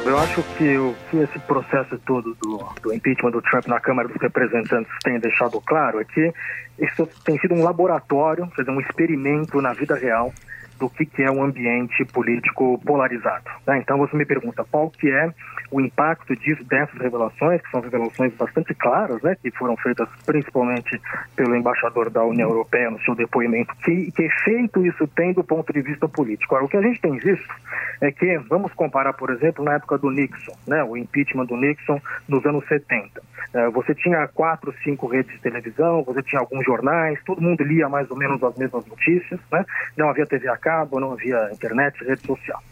Eu 0.07 0.17
acho 0.17 0.43
que 0.57 0.79
o 0.79 0.97
que 1.11 1.19
esse 1.19 1.39
processo 1.41 1.99
todo 2.07 2.35
do, 2.41 2.67
do, 2.81 2.95
impeachment 2.95 3.33
do 3.33 3.43
Trump 3.43 3.67
na 3.67 3.79
Câmara 3.79 4.09
dos 4.09 4.17
Representantes 4.19 4.91
tem 5.05 5.21
deixado 5.21 5.61
claro 5.61 6.01
é 6.01 6.05
que 6.07 6.33
isso 6.81 7.07
tem 7.23 7.39
sido 7.41 7.53
um 7.53 7.63
laboratório, 7.63 8.47
quer 8.57 8.63
dizer, 8.63 8.73
um 8.73 8.81
experimento 8.81 9.61
na 9.61 9.75
vida 9.75 9.97
real 9.97 10.33
do 10.81 10.89
que, 10.89 11.05
que 11.05 11.23
é 11.23 11.31
um 11.31 11.45
ambiente 11.45 12.05
político 12.07 12.81
polarizado. 12.85 13.45
Né? 13.67 13.79
Então 13.79 13.99
você 13.99 14.17
me 14.17 14.25
pergunta 14.25 14.65
qual 14.69 14.91
que 14.91 15.11
é 15.11 15.31
o 15.71 15.81
impacto 15.81 16.35
disso, 16.35 16.65
dessas 16.65 16.99
revelações, 16.99 17.61
que 17.61 17.71
são 17.71 17.81
revelações 17.81 18.35
bastante 18.35 18.75
claras, 18.75 19.23
né, 19.23 19.37
que 19.41 19.51
foram 19.53 19.77
feitas 19.77 20.09
principalmente 20.27 21.01
pelo 21.37 21.55
embaixador 21.55 22.11
da 22.11 22.25
União 22.25 22.49
Europeia 22.49 22.91
no 22.91 23.01
seu 23.03 23.15
depoimento, 23.15 23.73
que, 23.85 24.11
que 24.11 24.23
efeito 24.23 24.85
isso 24.85 25.07
tem 25.09 25.33
do 25.33 25.45
ponto 25.45 25.73
de 25.73 25.81
vista 25.83 26.09
político. 26.09 26.55
Agora, 26.55 26.67
o 26.67 26.69
que 26.69 26.77
a 26.77 26.83
gente 26.83 27.01
tem 27.01 27.17
visto 27.19 27.55
é 28.01 28.11
que, 28.11 28.39
vamos 28.49 28.73
comparar, 28.73 29.13
por 29.13 29.31
exemplo, 29.31 29.65
na 29.65 29.75
época 29.75 29.99
do 29.99 30.11
Nixon, 30.11 30.57
né, 30.67 30.83
o 30.83 30.97
impeachment 30.97 31.47
do 31.47 31.57
Nixon 31.57 32.01
nos 32.29 32.45
anos 32.47 32.67
70. 32.67 33.23
Uh, 33.52 33.71
você 33.73 33.95
tinha 33.95 34.28
quatro, 34.28 34.73
cinco 34.85 35.07
redes 35.09 35.33
de 35.35 35.40
televisão, 35.40 36.04
você 36.04 36.23
tinha 36.23 36.40
alguns 36.40 36.64
jornais, 36.64 37.19
todo 37.25 37.42
mundo 37.42 37.64
lia 37.64 37.88
mais 37.88 38.09
ou 38.11 38.16
menos 38.16 38.42
as 38.42 38.57
mesmas 38.57 38.87
notícias, 38.87 39.40
né? 39.50 39.64
Não 39.97 40.09
havia 40.09 40.26
TV 40.26 40.49
a 40.49 40.57
cabo, 40.57 41.00
não 41.00 41.12
havia 41.12 41.50
internet, 41.52 42.04
rede 42.04 42.25
social. 42.25 42.62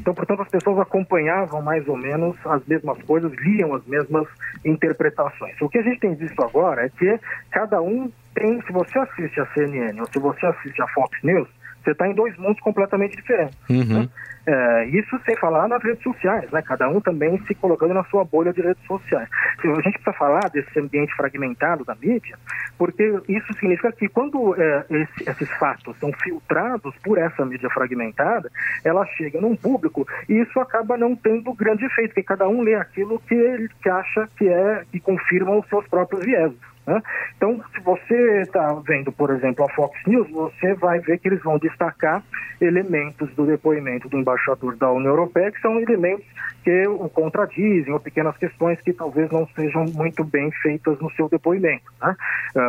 Então, 0.00 0.14
portanto, 0.14 0.42
as 0.42 0.48
pessoas 0.48 0.78
acompanhavam 0.78 1.60
mais 1.60 1.86
ou 1.88 1.96
menos 1.96 2.36
as 2.46 2.64
mesmas 2.66 3.02
coisas, 3.02 3.32
liam 3.38 3.74
as 3.74 3.84
mesmas 3.86 4.28
interpretações. 4.64 5.60
O 5.60 5.68
que 5.68 5.78
a 5.78 5.82
gente 5.82 6.00
tem 6.00 6.14
visto 6.14 6.40
agora 6.42 6.86
é 6.86 6.88
que 6.88 7.18
cada 7.50 7.82
um 7.82 8.10
tem, 8.34 8.62
se 8.62 8.72
você 8.72 8.98
assiste 8.98 9.40
a 9.40 9.46
CNN 9.46 10.00
ou 10.00 10.06
se 10.06 10.18
você 10.18 10.46
assiste 10.46 10.80
a 10.80 10.86
Fox 10.88 11.18
News, 11.24 11.48
você 11.88 11.92
está 11.92 12.06
em 12.06 12.14
dois 12.14 12.36
mundos 12.36 12.60
completamente 12.60 13.16
diferentes. 13.16 13.56
Uhum. 13.68 14.02
Né? 14.02 14.08
É, 14.46 14.86
isso 14.86 15.20
sem 15.26 15.36
falar 15.36 15.68
nas 15.68 15.82
redes 15.82 16.02
sociais, 16.02 16.50
né? 16.50 16.62
Cada 16.62 16.88
um 16.88 17.00
também 17.00 17.38
se 17.46 17.54
colocando 17.54 17.92
na 17.92 18.02
sua 18.04 18.24
bolha 18.24 18.52
de 18.52 18.62
redes 18.62 18.82
sociais. 18.86 19.28
A 19.58 19.66
gente 19.66 19.98
precisa 19.98 20.12
falar 20.14 20.48
desse 20.50 20.78
ambiente 20.78 21.14
fragmentado 21.14 21.84
da 21.84 21.94
mídia, 21.94 22.38
porque 22.78 23.20
isso 23.28 23.52
significa 23.54 23.92
que 23.92 24.08
quando 24.08 24.54
é, 24.58 24.86
esse, 24.88 25.30
esses 25.30 25.50
fatos 25.58 25.94
são 25.98 26.10
filtrados 26.22 26.94
por 27.04 27.18
essa 27.18 27.44
mídia 27.44 27.68
fragmentada, 27.68 28.50
ela 28.84 29.04
chega 29.18 29.38
num 29.38 29.54
público 29.54 30.06
e 30.28 30.40
isso 30.40 30.58
acaba 30.60 30.96
não 30.96 31.14
tendo 31.14 31.52
grande 31.52 31.84
efeito, 31.84 32.10
porque 32.10 32.22
cada 32.22 32.48
um 32.48 32.62
lê 32.62 32.74
aquilo 32.74 33.20
que 33.20 33.34
ele 33.34 33.68
que 33.82 33.90
acha 33.90 34.28
que 34.36 34.48
é 34.48 34.82
que 34.90 34.98
confirma 34.98 35.56
os 35.56 35.68
seus 35.68 35.86
próprios 35.88 36.24
vieses. 36.24 36.67
Né? 36.88 37.02
Então, 37.36 37.62
se 37.74 37.80
você 37.82 38.40
está 38.40 38.72
vendo, 38.86 39.12
por 39.12 39.28
exemplo, 39.30 39.62
a 39.62 39.68
Fox 39.68 39.94
News, 40.06 40.30
você 40.30 40.72
vai 40.72 40.98
ver 41.00 41.18
que 41.18 41.28
eles 41.28 41.42
vão 41.42 41.58
destacar 41.58 42.22
elementos 42.58 43.30
do 43.34 43.44
depoimento 43.44 44.08
do 44.08 44.16
embaixador 44.16 44.74
da 44.76 44.90
União 44.90 45.10
Europeia, 45.10 45.52
que 45.52 45.60
são 45.60 45.78
elementos 45.78 46.24
que 46.64 46.86
o 46.88 47.08
contradizem, 47.10 47.92
ou 47.92 48.00
pequenas 48.00 48.36
questões 48.38 48.80
que 48.80 48.92
talvez 48.92 49.30
não 49.30 49.46
sejam 49.48 49.84
muito 49.84 50.24
bem 50.24 50.50
feitas 50.62 50.98
no 50.98 51.10
seu 51.12 51.28
depoimento, 51.28 51.84
né? 52.00 52.16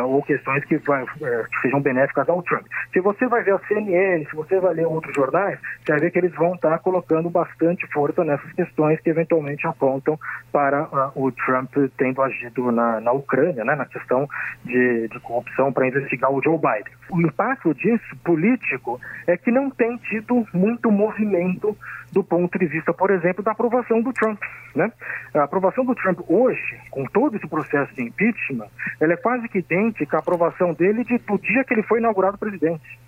ou 0.02 0.22
questões 0.22 0.64
que, 0.66 0.76
vai, 0.78 1.02
uh, 1.02 1.08
que, 1.50 1.60
sejam 1.62 1.80
benéficas 1.80 2.28
ao 2.28 2.42
Trump. 2.42 2.66
Se 2.92 3.00
você 3.00 3.26
vai 3.26 3.42
ver 3.42 3.54
a 3.54 3.58
CNN, 3.60 4.24
se 4.26 4.36
você 4.36 4.60
vai 4.60 4.74
ler 4.74 4.86
outros 4.86 5.14
jornais, 5.14 5.58
você 5.84 5.92
vai 5.92 6.00
ver 6.00 6.10
que 6.10 6.18
eles 6.18 6.34
vão 6.34 6.54
estar 6.54 6.70
tá 6.70 6.78
colocando 6.78 7.30
bastante 7.30 7.86
força 7.88 8.22
nessas 8.22 8.52
questões 8.52 9.00
que 9.00 9.08
eventualmente 9.08 9.66
apontam 9.66 10.18
para 10.52 11.10
o 11.14 11.32
Trump 11.32 11.70
tendo 11.96 12.22
agido 12.22 12.70
na, 12.70 13.00
na 13.00 13.12
Ucrânia, 13.12 13.64
né? 13.64 13.74
na 13.74 13.86
questão 13.86 14.09
questão 14.10 14.28
de, 14.64 15.08
de 15.08 15.20
corrupção 15.20 15.72
para 15.72 15.86
investigar 15.86 16.30
o 16.30 16.42
Joe 16.42 16.58
Biden. 16.58 16.92
O 17.10 17.20
impacto 17.20 17.72
disso, 17.74 18.16
político, 18.24 19.00
é 19.26 19.36
que 19.36 19.50
não 19.50 19.70
tem 19.70 19.96
tido 19.98 20.46
muito 20.52 20.90
movimento 20.90 21.76
do 22.12 22.24
ponto 22.24 22.58
de 22.58 22.66
vista, 22.66 22.92
por 22.92 23.10
exemplo, 23.10 23.42
da 23.42 23.52
aprovação 23.52 24.02
do 24.02 24.12
Trump. 24.12 24.40
Né? 24.74 24.92
A 25.34 25.44
aprovação 25.44 25.84
do 25.84 25.94
Trump 25.94 26.18
hoje, 26.28 26.80
com 26.90 27.04
todo 27.04 27.36
esse 27.36 27.46
processo 27.46 27.94
de 27.94 28.02
impeachment, 28.02 28.68
ela 29.00 29.12
é 29.12 29.16
quase 29.16 29.48
que 29.48 29.58
idêntica 29.58 30.16
à 30.16 30.20
aprovação 30.20 30.74
dele 30.74 31.04
de, 31.04 31.18
do 31.18 31.38
dia 31.38 31.64
que 31.64 31.72
ele 31.72 31.84
foi 31.84 32.00
inaugurado 32.00 32.38
presidente. 32.38 32.98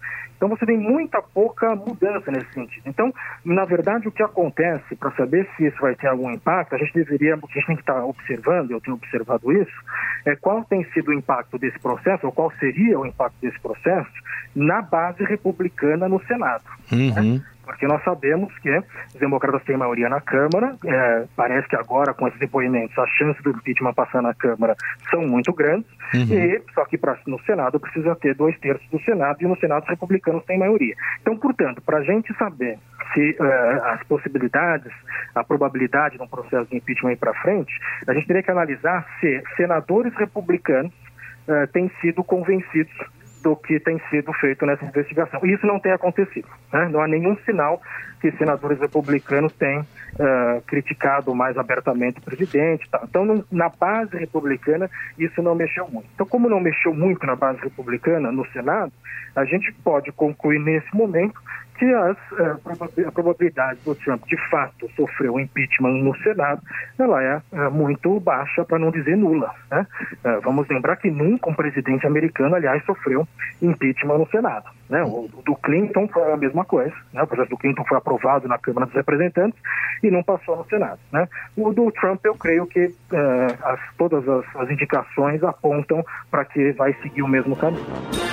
Então 0.43 0.57
você 0.57 0.67
tem 0.67 0.77
muita 0.77 1.23
pouca 1.23 1.77
mudança 1.77 2.33
nesse 2.33 2.53
sentido. 2.53 2.83
Então, 2.87 3.15
na 3.45 3.65
verdade, 3.65 4.09
o 4.09 4.11
que 4.11 4.25
acontece 4.25 4.97
para 4.97 5.13
saber 5.13 5.49
se 5.57 5.67
isso 5.67 5.81
vai 5.81 5.95
ter 5.95 6.09
algum 6.09 6.33
impacto, 6.33 6.75
a 6.75 6.79
gente 6.79 6.93
deveria, 6.95 7.35
a 7.35 7.37
gente 7.37 7.65
tem 7.65 7.77
que 7.77 7.83
estar 7.83 8.05
observando, 8.05 8.73
eu 8.73 8.81
tenho 8.81 8.97
observado 8.97 9.53
isso, 9.53 9.71
é 10.27 10.35
qual 10.35 10.65
tem 10.65 10.83
sido 10.91 11.13
o 11.13 11.15
impacto 11.15 11.57
desse 11.59 11.79
processo, 11.79 12.27
ou 12.27 12.33
qual 12.33 12.51
seria 12.59 12.99
o 12.99 13.07
impacto 13.07 13.37
desse 13.41 13.61
processo 13.61 14.11
na 14.53 14.83
base 14.83 15.23
republicana 15.23 16.09
no 16.09 16.21
Senado. 16.27 16.65
Uhum. 16.91 17.35
Né? 17.35 17.45
Porque 17.65 17.87
nós 17.87 18.03
sabemos 18.05 18.57
que 18.59 18.77
os 19.15 19.21
democratas 19.21 19.63
têm 19.65 19.77
maioria 19.77 20.09
na 20.09 20.21
Câmara, 20.21 20.77
é, 20.85 21.25
parece 21.37 21.69
que 21.69 21.77
agora, 21.77 22.13
com 22.13 22.27
esses 22.27 22.39
depoimentos, 22.39 22.97
as 22.99 23.11
chances 23.11 23.43
do 23.43 23.51
impeachment 23.51 23.95
passar 23.95 24.23
na 24.23 24.35
Câmara 24.35 24.77
são 25.11 25.23
muito 25.27 25.53
grandes, 25.53 25.91
uhum. 26.15 26.33
e 26.33 26.63
só 26.75 26.85
que 26.85 26.99
pra, 26.99 27.17
no 27.27 27.41
Senado 27.43 27.79
precisa 27.79 28.15
ter 28.17 28.35
dois 28.35 28.59
terços 28.59 28.89
do 28.91 29.01
Senado, 29.01 29.39
e 29.41 29.47
no 29.47 29.57
Senado 29.59 29.83
os 29.85 29.89
republicanos 29.89 30.45
têm 30.45 30.59
maioria. 30.59 30.95
Então, 31.21 31.37
portanto, 31.37 31.81
para 31.83 31.99
a 31.99 32.03
gente 32.03 32.35
saber 32.37 32.79
se 33.15 33.37
uh, 33.39 33.85
as 33.85 34.03
possibilidades, 34.05 34.93
a 35.35 35.45
probabilidade 35.45 36.17
de 36.17 36.23
um 36.23 36.29
processo 36.29 36.69
de 36.71 36.77
impeachment 36.77 37.13
ir 37.13 37.17
para 37.17 37.35
frente, 37.35 37.73
a 38.07 38.15
gente 38.15 38.27
teria 38.27 38.43
que 38.43 38.51
analisar 38.51 39.07
se 39.21 39.43
senadores 39.57 40.15
republicanos 40.15 40.93
uh, 41.49 41.67
têm 41.73 41.91
sido 42.01 42.25
convencidos 42.25 42.93
do 43.43 43.57
que 43.57 43.81
tem 43.81 44.01
sido 44.09 44.33
feito 44.35 44.65
nessa 44.65 44.85
investigação. 44.85 45.41
E 45.45 45.53
isso 45.53 45.67
não 45.67 45.81
tem 45.81 45.93
acontecido. 45.93 46.49
Né? 46.73 46.89
Não 46.89 47.01
há 47.01 47.09
nenhum 47.09 47.37
sinal 47.45 47.81
que 48.21 48.31
senadores 48.33 48.79
republicanos 48.79 49.53
têm 49.55 49.81
uh, 49.81 50.63
criticado 50.67 51.35
mais 51.35 51.59
abertamente 51.59 52.21
o 52.21 52.23
presidente. 52.23 52.89
Tá? 52.89 53.01
Então, 53.03 53.45
na 53.51 53.69
base 53.69 54.17
republicana, 54.17 54.89
isso 55.19 55.43
não 55.43 55.55
mexeu 55.55 55.89
muito. 55.89 56.09
Então, 56.15 56.27
como 56.27 56.49
não 56.49 56.61
mexeu 56.61 56.95
muito 56.95 57.27
na 57.27 57.35
base 57.35 57.61
republicana, 57.61 58.31
no 58.31 58.47
Senado, 58.53 58.93
a 59.35 59.45
gente 59.45 59.73
pode 59.85 60.13
concluir 60.13 60.61
nesse 60.61 60.95
momento 60.95 61.41
que 61.79 61.85
as, 61.95 62.17
uh, 62.33 63.07
a 63.07 63.13
probabilidade 63.13 63.81
do 63.85 63.95
Trump 63.95 64.23
de 64.27 64.37
fato 64.51 64.89
sofrer 64.97 65.31
um 65.31 65.41
impeachment 65.41 66.03
no 66.03 66.17
Senado, 66.19 66.63
ela 66.99 67.23
é 67.23 67.43
uh, 67.53 67.71
muito 67.71 68.21
baixa, 68.21 68.65
para 68.65 68.79
não 68.79 68.91
dizer 68.91 69.17
nula. 69.17 69.53
Né? 69.71 69.87
Uh, 70.25 70.41
vamos 70.43 70.69
lembrar 70.69 70.97
que 70.97 71.11
nunca 71.11 71.51
um 71.51 71.55
presidente 71.55 72.07
americano, 72.07 72.55
aliás, 72.55 72.85
sofreu 72.85 73.27
impeachment 73.61 74.19
no 74.19 74.29
Senado. 74.29 74.67
Né? 74.89 75.03
O, 75.03 75.29
do 75.45 75.57
Clinton 75.57 76.09
foi 76.09 76.33
a 76.33 76.37
mesma 76.37 76.65
coisa. 76.65 76.95
Né? 77.13 77.23
O 77.23 77.27
processo 77.27 77.51
do 77.51 77.59
Clinton 77.59 77.85
foi 77.85 77.99
aprovado 77.99 78.47
na 78.47 78.59
Câmara 78.59 78.87
dos 78.87 78.95
Representantes 78.95 79.59
e 80.03 80.11
não 80.11 80.23
passou 80.23 80.57
no 80.57 80.65
Senado. 80.67 81.01
Né? 81.13 81.29
O 81.57 81.73
do 81.73 81.91
Trump, 81.93 82.25
eu 82.25 82.35
creio 82.35 82.67
que 82.67 82.95
as, 83.63 83.81
todas 83.97 84.29
as, 84.29 84.45
as 84.57 84.71
indicações 84.71 85.43
apontam 85.43 86.05
para 86.31 86.45
que 86.45 86.73
vai 86.73 86.93
seguir 87.03 87.23
o 87.23 87.29
mesmo 87.29 87.57
caminho. 87.57 88.32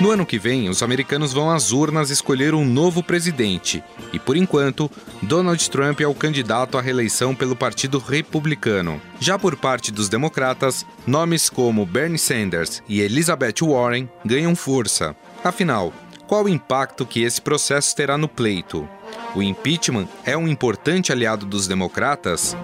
No 0.00 0.10
ano 0.10 0.24
que 0.24 0.38
vem, 0.38 0.70
os 0.70 0.82
americanos 0.82 1.30
vão 1.30 1.50
às 1.50 1.72
urnas 1.72 2.08
escolher 2.08 2.54
um 2.54 2.64
novo 2.64 3.02
presidente. 3.02 3.84
E 4.14 4.18
por 4.18 4.34
enquanto, 4.34 4.90
Donald 5.20 5.68
Trump 5.68 6.00
é 6.00 6.06
o 6.06 6.14
candidato 6.14 6.78
à 6.78 6.80
reeleição 6.80 7.34
pelo 7.34 7.54
Partido 7.54 7.98
Republicano. 7.98 8.98
Já 9.20 9.38
por 9.38 9.56
parte 9.56 9.92
dos 9.92 10.08
democratas, 10.08 10.86
nomes 11.06 11.50
como 11.50 11.84
Bernie 11.84 12.18
Sanders 12.18 12.82
e 12.88 13.02
Elizabeth 13.02 13.56
Warren 13.60 14.08
ganham 14.24 14.56
força. 14.56 15.14
Afinal, 15.44 15.92
qual 16.26 16.44
o 16.44 16.48
impacto 16.48 17.04
que 17.04 17.22
esse 17.22 17.42
processo 17.42 17.94
terá 17.94 18.16
no 18.16 18.26
pleito? 18.26 18.88
O 19.34 19.42
impeachment 19.42 20.08
é 20.24 20.34
um 20.34 20.48
importante 20.48 21.12
aliado 21.12 21.44
dos 21.44 21.66
democratas? 21.66 22.56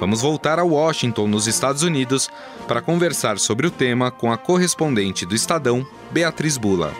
Vamos 0.00 0.22
voltar 0.22 0.58
a 0.58 0.64
Washington, 0.64 1.28
nos 1.28 1.46
Estados 1.46 1.82
Unidos, 1.82 2.30
para 2.66 2.80
conversar 2.80 3.38
sobre 3.38 3.66
o 3.66 3.70
tema 3.70 4.10
com 4.10 4.32
a 4.32 4.38
correspondente 4.38 5.26
do 5.26 5.34
Estadão, 5.34 5.86
Beatriz 6.10 6.56
Bula. 6.56 6.90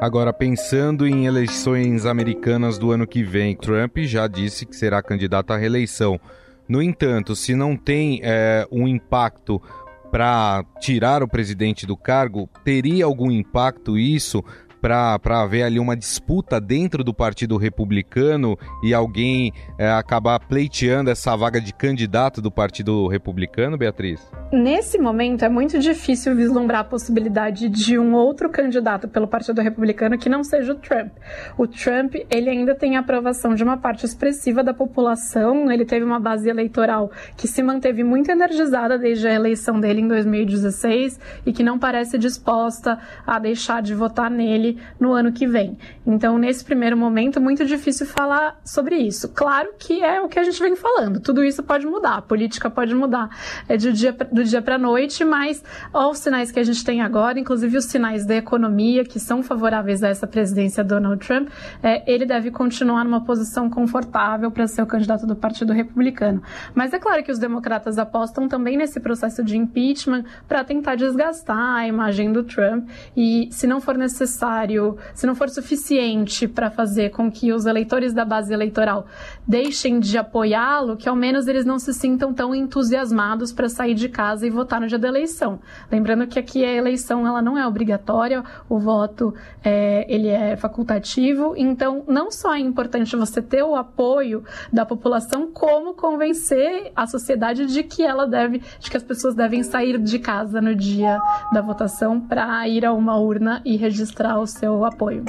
Agora, 0.00 0.32
pensando 0.32 1.06
em 1.06 1.26
eleições 1.26 2.06
americanas 2.06 2.76
do 2.76 2.90
ano 2.90 3.06
que 3.06 3.22
vem, 3.22 3.54
Trump 3.54 3.98
já 3.98 4.26
disse 4.26 4.66
que 4.66 4.74
será 4.74 5.00
candidato 5.00 5.52
à 5.52 5.56
reeleição. 5.56 6.20
No 6.68 6.82
entanto, 6.82 7.36
se 7.36 7.54
não 7.54 7.76
tem 7.76 8.18
é, 8.24 8.66
um 8.72 8.88
impacto 8.88 9.62
para 10.10 10.64
tirar 10.80 11.22
o 11.22 11.28
presidente 11.28 11.86
do 11.86 11.96
cargo, 11.96 12.50
teria 12.64 13.04
algum 13.04 13.30
impacto 13.30 13.96
isso 13.96 14.42
para 14.80 15.18
haver 15.42 15.62
ali 15.62 15.78
uma 15.78 15.96
disputa 15.96 16.60
dentro 16.60 17.02
do 17.02 17.12
Partido 17.12 17.56
Republicano 17.56 18.56
e 18.82 18.94
alguém 18.94 19.52
é, 19.78 19.90
acabar 19.90 20.38
pleiteando 20.40 21.10
essa 21.10 21.36
vaga 21.36 21.60
de 21.60 21.72
candidato 21.72 22.40
do 22.40 22.50
Partido 22.50 23.06
Republicano, 23.08 23.76
Beatriz? 23.76 24.20
Nesse 24.52 24.98
momento 24.98 25.44
é 25.44 25.48
muito 25.48 25.78
difícil 25.78 26.34
vislumbrar 26.34 26.80
a 26.80 26.84
possibilidade 26.84 27.68
de 27.68 27.98
um 27.98 28.14
outro 28.14 28.48
candidato 28.48 29.06
pelo 29.08 29.28
Partido 29.28 29.60
Republicano 29.60 30.16
que 30.16 30.28
não 30.28 30.42
seja 30.42 30.72
o 30.72 30.76
Trump. 30.76 31.12
O 31.56 31.66
Trump, 31.66 32.14
ele 32.30 32.48
ainda 32.48 32.74
tem 32.74 32.96
a 32.96 33.00
aprovação 33.00 33.54
de 33.54 33.62
uma 33.62 33.76
parte 33.76 34.06
expressiva 34.06 34.64
da 34.64 34.72
população, 34.72 35.70
ele 35.70 35.84
teve 35.84 36.04
uma 36.04 36.18
base 36.18 36.48
eleitoral 36.48 37.10
que 37.36 37.46
se 37.46 37.62
manteve 37.62 38.02
muito 38.02 38.30
energizada 38.30 38.98
desde 38.98 39.26
a 39.26 39.34
eleição 39.34 39.78
dele 39.80 40.00
em 40.00 40.08
2016 40.08 41.20
e 41.44 41.52
que 41.52 41.62
não 41.62 41.78
parece 41.78 42.16
disposta 42.16 42.98
a 43.26 43.38
deixar 43.38 43.82
de 43.82 43.94
votar 43.94 44.30
nele 44.30 44.67
no 44.98 45.12
ano 45.12 45.32
que 45.32 45.46
vem. 45.46 45.78
Então, 46.06 46.38
nesse 46.38 46.64
primeiro 46.64 46.96
momento, 46.96 47.40
muito 47.40 47.64
difícil 47.64 48.06
falar 48.06 48.60
sobre 48.64 48.96
isso. 48.96 49.28
Claro 49.28 49.70
que 49.78 50.02
é 50.02 50.20
o 50.20 50.28
que 50.28 50.38
a 50.38 50.44
gente 50.44 50.60
vem 50.60 50.74
falando, 50.74 51.20
tudo 51.20 51.44
isso 51.44 51.62
pode 51.62 51.86
mudar, 51.86 52.16
a 52.16 52.22
política 52.22 52.68
pode 52.68 52.94
mudar 52.94 53.30
é 53.68 53.76
do 53.76 53.92
dia, 53.92 54.12
do 54.12 54.44
dia 54.44 54.60
para 54.60 54.74
a 54.74 54.78
noite, 54.78 55.24
mas 55.24 55.62
os 55.92 56.18
sinais 56.18 56.50
que 56.50 56.58
a 56.58 56.62
gente 56.62 56.84
tem 56.84 57.00
agora, 57.00 57.38
inclusive 57.38 57.76
os 57.76 57.84
sinais 57.84 58.26
da 58.26 58.34
economia, 58.34 59.04
que 59.04 59.18
são 59.18 59.42
favoráveis 59.42 60.02
a 60.02 60.08
essa 60.08 60.26
presidência 60.26 60.84
Donald 60.84 61.24
Trump, 61.24 61.48
é, 61.82 62.02
ele 62.10 62.26
deve 62.26 62.50
continuar 62.50 63.04
numa 63.04 63.24
posição 63.24 63.70
confortável 63.70 64.50
para 64.50 64.66
ser 64.66 64.82
o 64.82 64.86
candidato 64.86 65.26
do 65.26 65.36
Partido 65.36 65.72
Republicano. 65.72 66.42
Mas 66.74 66.92
é 66.92 66.98
claro 66.98 67.22
que 67.22 67.32
os 67.32 67.38
democratas 67.38 67.98
apostam 67.98 68.48
também 68.48 68.76
nesse 68.76 69.00
processo 69.00 69.42
de 69.42 69.56
impeachment 69.56 70.24
para 70.46 70.64
tentar 70.64 70.94
desgastar 70.94 71.76
a 71.76 71.86
imagem 71.86 72.32
do 72.32 72.42
Trump 72.42 72.88
e, 73.16 73.48
se 73.50 73.66
não 73.66 73.80
for 73.80 73.96
necessário, 73.96 74.57
necessário, 74.58 74.96
se 75.14 75.26
não 75.26 75.34
for 75.34 75.48
suficiente 75.48 76.48
para 76.48 76.70
fazer 76.70 77.10
com 77.10 77.30
que 77.30 77.52
os 77.52 77.66
eleitores 77.66 78.12
da 78.12 78.24
base 78.24 78.52
eleitoral 78.52 79.06
deixem 79.46 80.00
de 80.00 80.18
apoiá-lo, 80.18 80.96
que 80.96 81.08
ao 81.08 81.14
menos 81.14 81.46
eles 81.46 81.64
não 81.64 81.78
se 81.78 81.92
sintam 81.92 82.32
tão 82.32 82.54
entusiasmados 82.54 83.52
para 83.52 83.68
sair 83.68 83.94
de 83.94 84.08
casa 84.08 84.46
e 84.46 84.50
votar 84.50 84.80
no 84.80 84.86
dia 84.86 84.98
da 84.98 85.08
eleição. 85.08 85.60
Lembrando 85.90 86.26
que 86.26 86.38
aqui 86.38 86.64
a 86.64 86.72
eleição 86.72 87.26
ela 87.26 87.40
não 87.40 87.56
é 87.56 87.66
obrigatória, 87.66 88.42
o 88.68 88.78
voto 88.78 89.34
é, 89.62 90.06
ele 90.12 90.28
é 90.28 90.56
facultativo, 90.56 91.54
então 91.56 92.04
não 92.08 92.30
só 92.30 92.54
é 92.54 92.60
importante 92.60 93.16
você 93.16 93.40
ter 93.40 93.62
o 93.62 93.76
apoio 93.76 94.42
da 94.72 94.84
população, 94.84 95.50
como 95.52 95.94
convencer 95.94 96.92
a 96.96 97.06
sociedade 97.06 97.66
de 97.66 97.82
que 97.82 98.02
ela 98.02 98.26
deve, 98.26 98.62
de 98.80 98.90
que 98.90 98.96
as 98.96 99.02
pessoas 99.02 99.34
devem 99.34 99.62
sair 99.62 99.98
de 99.98 100.18
casa 100.18 100.60
no 100.60 100.74
dia 100.74 101.18
da 101.52 101.60
votação 101.60 102.20
para 102.20 102.66
ir 102.68 102.84
a 102.84 102.92
uma 102.92 103.16
urna 103.16 103.62
e 103.64 103.76
registrar 103.76 104.38
o 104.38 104.46
seu 104.48 104.84
apoio. 104.84 105.24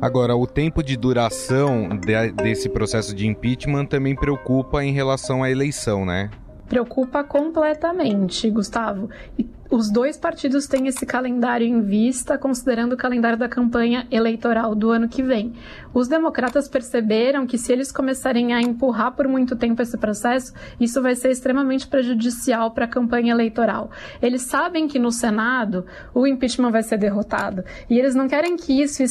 Agora, 0.00 0.36
o 0.36 0.46
tempo 0.46 0.82
de 0.82 0.96
duração 0.96 1.88
de, 1.88 2.30
desse 2.32 2.68
processo 2.68 3.14
de 3.14 3.26
impeachment 3.26 3.86
também 3.86 4.14
preocupa 4.14 4.84
em 4.84 4.92
relação 4.92 5.42
à 5.42 5.50
eleição, 5.50 6.06
né? 6.06 6.30
Preocupa 6.68 7.24
completamente, 7.24 8.48
Gustavo. 8.48 9.08
E 9.36 9.42
os 9.70 9.90
dois 9.90 10.16
partidos 10.16 10.66
têm 10.66 10.86
esse 10.86 11.04
calendário 11.04 11.66
em 11.66 11.82
vista, 11.82 12.38
considerando 12.38 12.94
o 12.94 12.96
calendário 12.96 13.38
da 13.38 13.48
campanha 13.48 14.06
eleitoral 14.10 14.74
do 14.74 14.90
ano 14.90 15.08
que 15.08 15.22
vem. 15.22 15.52
Os 15.92 16.08
democratas 16.08 16.68
perceberam 16.68 17.46
que 17.46 17.58
se 17.58 17.72
eles 17.72 17.92
começarem 17.92 18.54
a 18.54 18.60
empurrar 18.60 19.12
por 19.12 19.28
muito 19.28 19.56
tempo 19.56 19.82
esse 19.82 19.98
processo, 19.98 20.52
isso 20.80 21.02
vai 21.02 21.14
ser 21.14 21.30
extremamente 21.30 21.86
prejudicial 21.86 22.70
para 22.70 22.84
a 22.86 22.88
campanha 22.88 23.32
eleitoral. 23.32 23.90
Eles 24.22 24.42
sabem 24.42 24.88
que 24.88 24.98
no 24.98 25.10
Senado 25.10 25.84
o 26.14 26.26
impeachment 26.26 26.70
vai 26.70 26.82
ser 26.82 26.98
derrotado 26.98 27.64
e 27.90 27.98
eles 27.98 28.14
não 28.14 28.28
querem 28.28 28.56
que 28.56 28.80
isso, 28.80 29.02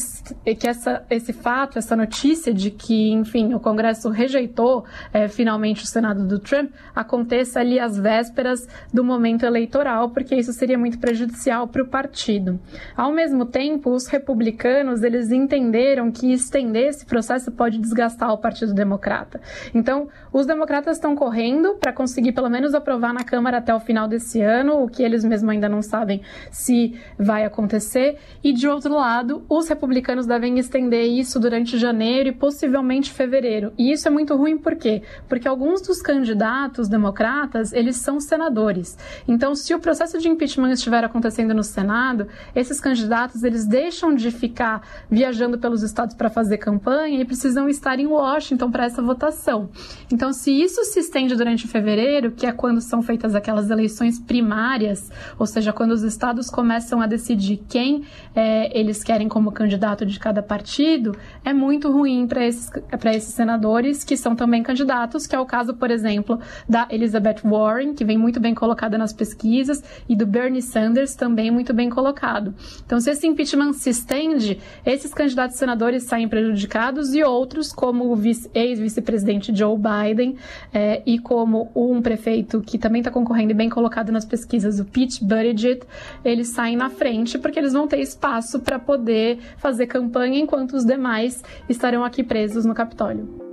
que 0.43 0.67
essa, 0.67 1.03
esse 1.09 1.33
fato, 1.33 1.77
essa 1.77 1.95
notícia 1.95 2.53
de 2.53 2.71
que, 2.71 3.11
enfim, 3.11 3.53
o 3.53 3.59
Congresso 3.59 4.09
rejeitou 4.09 4.85
é, 5.13 5.27
finalmente 5.27 5.83
o 5.83 5.87
Senado 5.87 6.25
do 6.25 6.39
Trump 6.39 6.71
aconteça 6.95 7.59
ali 7.59 7.79
às 7.79 7.97
vésperas 7.97 8.67
do 8.93 9.03
momento 9.03 9.45
eleitoral, 9.45 10.09
porque 10.09 10.35
isso 10.35 10.46
isso 10.47 10.53
seria 10.53 10.77
muito 10.77 10.97
prejudicial 10.97 11.67
para 11.67 11.83
o 11.83 11.87
partido. 11.87 12.57
Ao 12.95 13.11
mesmo 13.11 13.45
tempo, 13.45 13.91
os 13.91 14.07
republicanos 14.07 15.03
eles 15.03 15.29
entenderam 15.29 16.09
que 16.09 16.31
estender 16.31 16.87
esse 16.87 17.05
processo 17.05 17.51
pode 17.51 17.77
desgastar 17.79 18.31
o 18.31 18.37
Partido 18.37 18.73
Democrata. 18.73 19.41
Então, 19.73 20.07
os 20.31 20.45
democratas 20.45 20.97
estão 20.97 21.15
correndo 21.15 21.75
para 21.75 21.91
conseguir 21.91 22.31
pelo 22.31 22.49
menos 22.49 22.73
aprovar 22.73 23.13
na 23.13 23.23
Câmara 23.23 23.57
até 23.57 23.75
o 23.75 23.79
final 23.79 24.07
desse 24.07 24.41
ano, 24.41 24.83
o 24.83 24.87
que 24.87 25.03
eles 25.03 25.23
mesmos 25.23 25.51
ainda 25.51 25.67
não 25.67 25.81
sabem 25.81 26.21
se 26.49 26.97
vai 27.17 27.43
acontecer. 27.43 28.17
E 28.41 28.53
de 28.53 28.67
outro 28.67 28.95
lado, 28.95 29.43
os 29.49 29.67
republicanos 29.67 30.25
devem 30.25 30.57
estender 30.59 31.07
isso 31.07 31.39
durante 31.39 31.77
janeiro 31.77 32.29
e 32.29 32.31
possivelmente 32.31 33.11
fevereiro. 33.11 33.73
E 33.77 33.91
isso 33.91 34.07
é 34.07 34.11
muito 34.11 34.35
ruim 34.35 34.57
por 34.57 34.75
quê? 34.75 35.01
Porque 35.27 35.47
alguns 35.47 35.81
dos 35.81 36.01
candidatos 36.01 36.87
democratas, 36.87 37.73
eles 37.73 37.97
são 37.97 38.19
senadores. 38.19 38.97
Então, 39.27 39.53
se 39.53 39.73
o 39.73 39.79
processo 39.79 40.17
de 40.17 40.29
impeachment 40.37 40.71
estiver 40.71 41.03
acontecendo 41.03 41.53
no 41.53 41.63
Senado, 41.63 42.27
esses 42.55 42.79
candidatos 42.79 43.43
eles 43.43 43.65
deixam 43.65 44.13
de 44.13 44.29
ficar 44.29 44.81
viajando 45.09 45.57
pelos 45.57 45.81
estados 45.81 46.15
para 46.15 46.29
fazer 46.29 46.59
campanha 46.59 47.19
e 47.19 47.25
precisam 47.25 47.67
estar 47.67 47.99
em 47.99 48.05
Washington 48.05 48.69
para 48.71 48.85
essa 48.85 49.01
votação. 49.01 49.69
Então, 50.11 50.31
se 50.31 50.51
isso 50.51 50.83
se 50.85 50.99
estende 50.99 51.35
durante 51.35 51.67
fevereiro, 51.67 52.31
que 52.31 52.45
é 52.45 52.51
quando 52.51 52.79
são 52.79 53.01
feitas 53.01 53.33
aquelas 53.33 53.69
eleições 53.69 54.19
primárias, 54.19 55.11
ou 55.39 55.47
seja, 55.47 55.73
quando 55.73 55.91
os 55.91 56.03
estados 56.03 56.49
começam 56.49 57.01
a 57.01 57.07
decidir 57.07 57.63
quem 57.67 58.03
é, 58.35 58.77
eles 58.77 59.03
querem 59.03 59.27
como 59.27 59.51
candidato 59.51 60.05
de 60.05 60.19
cada 60.19 60.43
partido, 60.43 61.17
é 61.43 61.51
muito 61.51 61.91
ruim 61.91 62.27
para 62.27 62.45
esses, 62.45 62.69
esses 63.05 63.33
senadores 63.33 64.03
que 64.03 64.15
são 64.15 64.35
também 64.35 64.61
candidatos, 64.61 65.25
que 65.25 65.35
é 65.35 65.39
o 65.39 65.45
caso, 65.45 65.73
por 65.73 65.89
exemplo, 65.89 66.39
da 66.69 66.87
Elizabeth 66.91 67.41
Warren, 67.43 67.93
que 67.95 68.05
vem 68.05 68.17
muito 68.17 68.39
bem 68.39 68.53
colocada 68.53 68.97
nas 68.97 69.11
pesquisas, 69.11 69.83
e 70.07 70.15
do 70.15 70.26
Bernie 70.27 70.61
Sanders, 70.61 71.15
também 71.15 71.49
muito 71.49 71.73
bem 71.73 71.89
colocado. 71.89 72.53
Então, 72.85 72.99
se 72.99 73.09
esse 73.09 73.25
impeachment 73.25 73.73
se 73.73 73.89
estende, 73.89 74.59
esses 74.85 75.13
candidatos 75.13 75.57
senadores 75.57 76.03
saem 76.03 76.27
prejudicados 76.27 77.13
e 77.13 77.23
outros, 77.23 77.71
como 77.71 78.13
o 78.13 78.21
ex-vice-presidente 78.53 79.55
Joe 79.55 79.77
Biden 79.77 80.35
é, 80.73 81.01
e 81.05 81.17
como 81.17 81.71
um 81.75 82.01
prefeito 82.01 82.61
que 82.61 82.77
também 82.77 82.99
está 82.99 83.11
concorrendo 83.11 83.51
e 83.51 83.55
bem 83.55 83.69
colocado 83.69 84.11
nas 84.11 84.25
pesquisas, 84.25 84.79
o 84.79 84.85
Pete 84.85 85.23
Buttigieg, 85.23 85.81
eles 86.23 86.49
saem 86.49 86.75
na 86.75 86.89
frente 86.89 87.37
porque 87.37 87.57
eles 87.57 87.73
vão 87.73 87.87
ter 87.87 87.99
espaço 87.99 88.59
para 88.59 88.77
poder 88.77 89.39
fazer 89.57 89.87
campanha 89.87 90.39
enquanto 90.39 90.73
os 90.73 90.85
demais 90.85 91.43
estarão 91.69 92.03
aqui 92.03 92.23
presos 92.23 92.65
no 92.65 92.73
Capitólio. 92.73 93.46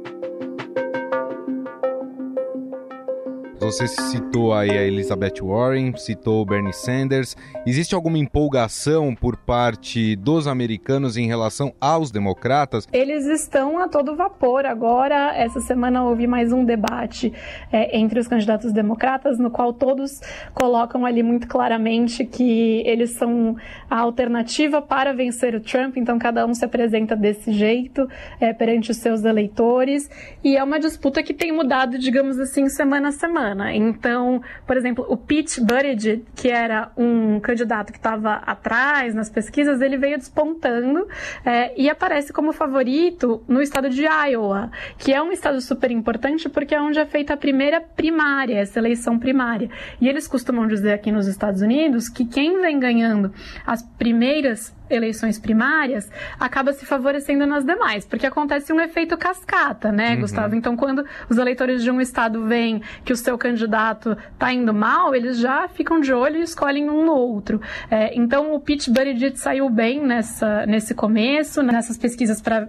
Você 3.64 3.88
citou 3.88 4.52
aí 4.52 4.68
a 4.72 4.82
Elizabeth 4.82 5.40
Warren, 5.42 5.96
citou 5.96 6.42
o 6.42 6.44
Bernie 6.44 6.74
Sanders. 6.74 7.34
Existe 7.66 7.94
alguma 7.94 8.18
empolgação 8.18 9.14
por 9.14 9.38
parte 9.38 10.14
dos 10.16 10.46
americanos 10.46 11.16
em 11.16 11.26
relação 11.26 11.72
aos 11.80 12.10
democratas? 12.10 12.86
Eles 12.92 13.24
estão 13.24 13.78
a 13.78 13.88
todo 13.88 14.14
vapor. 14.14 14.66
Agora, 14.66 15.34
essa 15.34 15.60
semana 15.60 16.04
houve 16.04 16.26
mais 16.26 16.52
um 16.52 16.62
debate 16.62 17.32
é, 17.72 17.96
entre 17.98 18.20
os 18.20 18.28
candidatos 18.28 18.70
democratas, 18.70 19.38
no 19.38 19.50
qual 19.50 19.72
todos 19.72 20.20
colocam 20.52 21.06
ali 21.06 21.22
muito 21.22 21.48
claramente 21.48 22.22
que 22.26 22.82
eles 22.84 23.12
são 23.12 23.56
a 23.88 23.98
alternativa 24.00 24.82
para 24.82 25.14
vencer 25.14 25.54
o 25.54 25.60
Trump. 25.60 25.96
Então, 25.96 26.18
cada 26.18 26.46
um 26.46 26.52
se 26.52 26.66
apresenta 26.66 27.16
desse 27.16 27.50
jeito 27.50 28.06
é, 28.38 28.52
perante 28.52 28.90
os 28.90 28.98
seus 28.98 29.24
eleitores. 29.24 30.10
E 30.44 30.54
é 30.54 30.62
uma 30.62 30.78
disputa 30.78 31.22
que 31.22 31.32
tem 31.32 31.50
mudado, 31.50 31.98
digamos 31.98 32.38
assim, 32.38 32.68
semana 32.68 33.08
a 33.08 33.12
semana. 33.12 33.53
Então, 33.74 34.42
por 34.66 34.76
exemplo, 34.76 35.04
o 35.08 35.16
Pete 35.16 35.60
Buttigieg, 35.60 36.24
que 36.34 36.48
era 36.48 36.90
um 36.96 37.40
candidato 37.40 37.92
que 37.92 37.98
estava 37.98 38.34
atrás 38.34 39.14
nas 39.14 39.30
pesquisas, 39.30 39.80
ele 39.80 39.96
veio 39.96 40.18
despontando 40.18 41.06
é, 41.44 41.72
e 41.80 41.88
aparece 41.88 42.32
como 42.32 42.52
favorito 42.52 43.42
no 43.48 43.60
estado 43.60 43.88
de 43.90 44.02
Iowa, 44.02 44.70
que 44.98 45.12
é 45.12 45.22
um 45.22 45.32
estado 45.32 45.60
super 45.60 45.90
importante 45.90 46.48
porque 46.48 46.74
é 46.74 46.80
onde 46.80 46.98
é 46.98 47.06
feita 47.06 47.34
a 47.34 47.36
primeira 47.36 47.80
primária, 47.80 48.58
essa 48.58 48.78
eleição 48.78 49.18
primária. 49.18 49.70
E 50.00 50.08
eles 50.08 50.26
costumam 50.26 50.66
dizer 50.66 50.92
aqui 50.92 51.10
nos 51.12 51.26
Estados 51.26 51.62
Unidos 51.62 52.08
que 52.08 52.24
quem 52.24 52.60
vem 52.60 52.78
ganhando 52.78 53.32
as 53.66 53.82
primeiras 53.82 54.74
eleições 54.88 55.38
primárias 55.38 56.10
acaba 56.38 56.72
se 56.72 56.84
favorecendo 56.84 57.46
nas 57.46 57.64
demais, 57.64 58.04
porque 58.04 58.26
acontece 58.26 58.72
um 58.72 58.80
efeito 58.80 59.16
cascata, 59.16 59.90
né, 59.90 60.14
uhum. 60.14 60.20
Gustavo? 60.20 60.54
Então, 60.54 60.76
quando 60.76 61.04
os 61.28 61.38
eleitores 61.38 61.82
de 61.82 61.90
um 61.90 62.00
estado 62.00 62.44
veem 62.44 62.82
que 63.04 63.12
o 63.12 63.16
seu 63.16 63.38
candidato 63.38 64.16
está 64.32 64.52
indo 64.52 64.74
mal, 64.74 65.14
eles 65.14 65.38
já 65.38 65.66
ficam 65.68 66.00
de 66.00 66.12
olho 66.12 66.38
e 66.38 66.42
escolhem 66.42 66.88
um 66.88 67.04
no 67.04 67.12
outro. 67.12 67.60
É, 67.90 68.16
então, 68.18 68.54
o 68.54 68.60
Pete 68.60 68.90
Buttigieg 68.90 69.38
saiu 69.38 69.68
bem 69.68 70.04
nessa, 70.04 70.66
nesse 70.66 70.94
começo, 70.94 71.62
nessas 71.62 71.96
pesquisas 71.96 72.40
para 72.40 72.68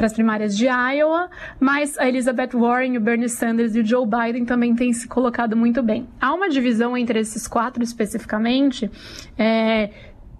as 0.00 0.12
primárias 0.12 0.56
de 0.56 0.66
Iowa, 0.66 1.28
mas 1.58 1.98
a 1.98 2.08
Elizabeth 2.08 2.50
Warren, 2.54 2.96
o 2.96 3.00
Bernie 3.00 3.28
Sanders 3.28 3.74
e 3.74 3.80
o 3.80 3.84
Joe 3.84 4.06
Biden 4.06 4.44
também 4.44 4.74
têm 4.74 4.92
se 4.92 5.08
colocado 5.08 5.56
muito 5.56 5.82
bem. 5.82 6.08
Há 6.20 6.32
uma 6.32 6.48
divisão 6.48 6.96
entre 6.96 7.18
esses 7.18 7.46
quatro 7.46 7.82
especificamente, 7.82 8.90
é, 9.36 9.90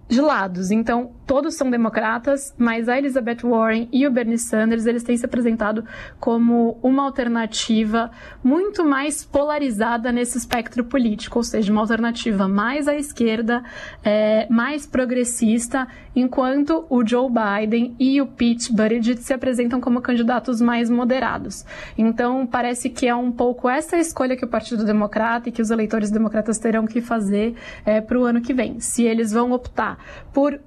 de 0.09 0.19
lados. 0.19 0.71
Então, 0.71 1.11
todos 1.29 1.53
são 1.53 1.69
democratas, 1.69 2.55
mas 2.57 2.89
a 2.89 2.97
Elizabeth 2.97 3.43
Warren 3.43 3.87
e 3.93 4.07
o 4.07 4.11
Bernie 4.11 4.39
Sanders, 4.39 4.87
eles 4.87 5.03
têm 5.03 5.15
se 5.15 5.23
apresentado 5.23 5.85
como 6.19 6.79
uma 6.81 7.03
alternativa 7.03 8.09
muito 8.43 8.83
mais 8.83 9.23
polarizada 9.23 10.11
nesse 10.11 10.39
espectro 10.39 10.83
político, 10.83 11.37
ou 11.37 11.43
seja, 11.43 11.71
uma 11.71 11.81
alternativa 11.81 12.47
mais 12.47 12.87
à 12.87 12.95
esquerda, 12.95 13.63
é, 14.03 14.47
mais 14.49 14.87
progressista, 14.87 15.87
enquanto 16.15 16.87
o 16.89 17.05
Joe 17.05 17.29
Biden 17.29 17.95
e 17.99 18.19
o 18.19 18.25
Pete 18.25 18.73
Buttigieg 18.73 19.21
se 19.21 19.31
apresentam 19.31 19.79
como 19.79 20.01
candidatos 20.01 20.59
mais 20.59 20.89
moderados. 20.89 21.63
Então, 21.95 22.47
parece 22.47 22.89
que 22.89 23.07
é 23.07 23.13
um 23.13 23.31
pouco 23.31 23.69
essa 23.69 23.97
escolha 23.97 24.35
que 24.35 24.45
o 24.45 24.47
Partido 24.47 24.83
Democrata 24.83 25.47
e 25.47 25.51
que 25.51 25.61
os 25.61 25.69
eleitores 25.69 26.09
democratas 26.09 26.57
terão 26.57 26.87
que 26.87 27.01
fazer 27.01 27.53
é, 27.85 28.01
para 28.01 28.19
o 28.19 28.23
ano 28.23 28.41
que 28.41 28.51
vem. 28.51 28.79
Se 28.79 29.03
eles 29.03 29.31
vão 29.31 29.51
optar 29.51 29.99
por 30.33 30.59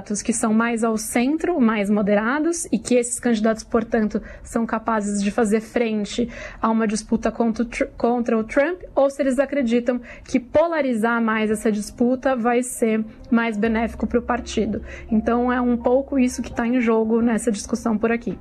candidatos 0.00 0.22
que 0.22 0.32
são 0.32 0.52
mais 0.52 0.82
ao 0.82 0.96
centro, 0.96 1.60
mais 1.60 1.90
moderados, 1.90 2.66
e 2.72 2.78
que 2.78 2.94
esses 2.94 3.20
candidatos, 3.20 3.62
portanto, 3.62 4.20
são 4.42 4.66
capazes 4.66 5.22
de 5.22 5.30
fazer 5.30 5.60
frente 5.60 6.28
a 6.60 6.70
uma 6.70 6.86
disputa 6.86 7.30
contra 7.30 7.64
o, 7.64 7.68
contra 7.96 8.38
o 8.38 8.44
Trump, 8.44 8.80
ou 8.94 9.10
se 9.10 9.22
eles 9.22 9.38
acreditam 9.38 10.00
que 10.24 10.40
polarizar 10.40 11.22
mais 11.22 11.50
essa 11.50 11.70
disputa 11.70 12.34
vai 12.34 12.62
ser 12.62 13.04
mais 13.30 13.56
benéfico 13.56 14.06
para 14.06 14.18
o 14.18 14.22
partido. 14.22 14.82
Então, 15.10 15.52
é 15.52 15.60
um 15.60 15.76
pouco 15.76 16.18
isso 16.18 16.42
que 16.42 16.50
está 16.50 16.66
em 16.66 16.80
jogo 16.80 17.20
nessa 17.20 17.52
discussão 17.52 17.98
por 17.98 18.10
aqui. 18.10 18.38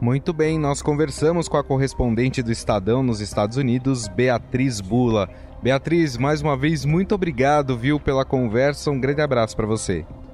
Muito 0.00 0.32
bem, 0.32 0.58
nós 0.58 0.80
conversamos 0.80 1.46
com 1.46 1.58
a 1.58 1.64
correspondente 1.64 2.42
do 2.42 2.50
Estadão 2.50 3.02
nos 3.02 3.20
Estados 3.20 3.58
Unidos, 3.58 4.08
Beatriz 4.08 4.80
Bula. 4.80 5.28
Beatriz, 5.62 6.16
mais 6.16 6.40
uma 6.40 6.56
vez, 6.56 6.86
muito 6.86 7.14
obrigado, 7.14 7.76
viu, 7.76 8.00
pela 8.00 8.24
conversa. 8.24 8.90
Um 8.90 8.98
grande 8.98 9.20
abraço 9.20 9.54
para 9.54 9.66
você. 9.66 10.06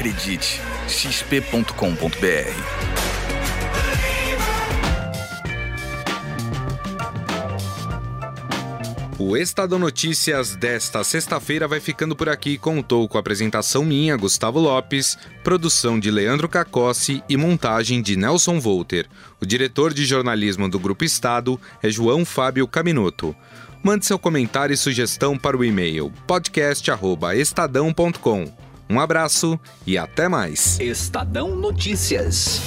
Acredite, 0.00 0.58
xp.com.br. 0.88 1.74
O 9.18 9.36
Estadão 9.36 9.78
Notícias 9.78 10.56
desta 10.56 11.04
sexta-feira 11.04 11.68
vai 11.68 11.80
ficando 11.80 12.16
por 12.16 12.30
aqui. 12.30 12.56
Contou 12.56 13.06
com 13.06 13.18
a 13.18 13.20
apresentação 13.20 13.84
minha, 13.84 14.16
Gustavo 14.16 14.58
Lopes, 14.58 15.18
produção 15.44 16.00
de 16.00 16.10
Leandro 16.10 16.48
Cacossi 16.48 17.22
e 17.28 17.36
montagem 17.36 18.00
de 18.00 18.16
Nelson 18.16 18.58
Volter. 18.58 19.06
O 19.38 19.44
diretor 19.44 19.92
de 19.92 20.06
jornalismo 20.06 20.66
do 20.66 20.78
Grupo 20.78 21.04
Estado 21.04 21.60
é 21.82 21.90
João 21.90 22.24
Fábio 22.24 22.66
Caminoto. 22.66 23.36
Mande 23.82 24.06
seu 24.06 24.18
comentário 24.18 24.72
e 24.72 24.78
sugestão 24.78 25.36
para 25.36 25.58
o 25.58 25.62
e-mail 25.62 26.10
podcast@estadão.com. 26.26 28.69
Um 28.90 28.98
abraço 28.98 29.58
e 29.86 29.96
até 29.96 30.28
mais. 30.28 30.80
Estadão 30.80 31.54
Notícias. 31.54 32.60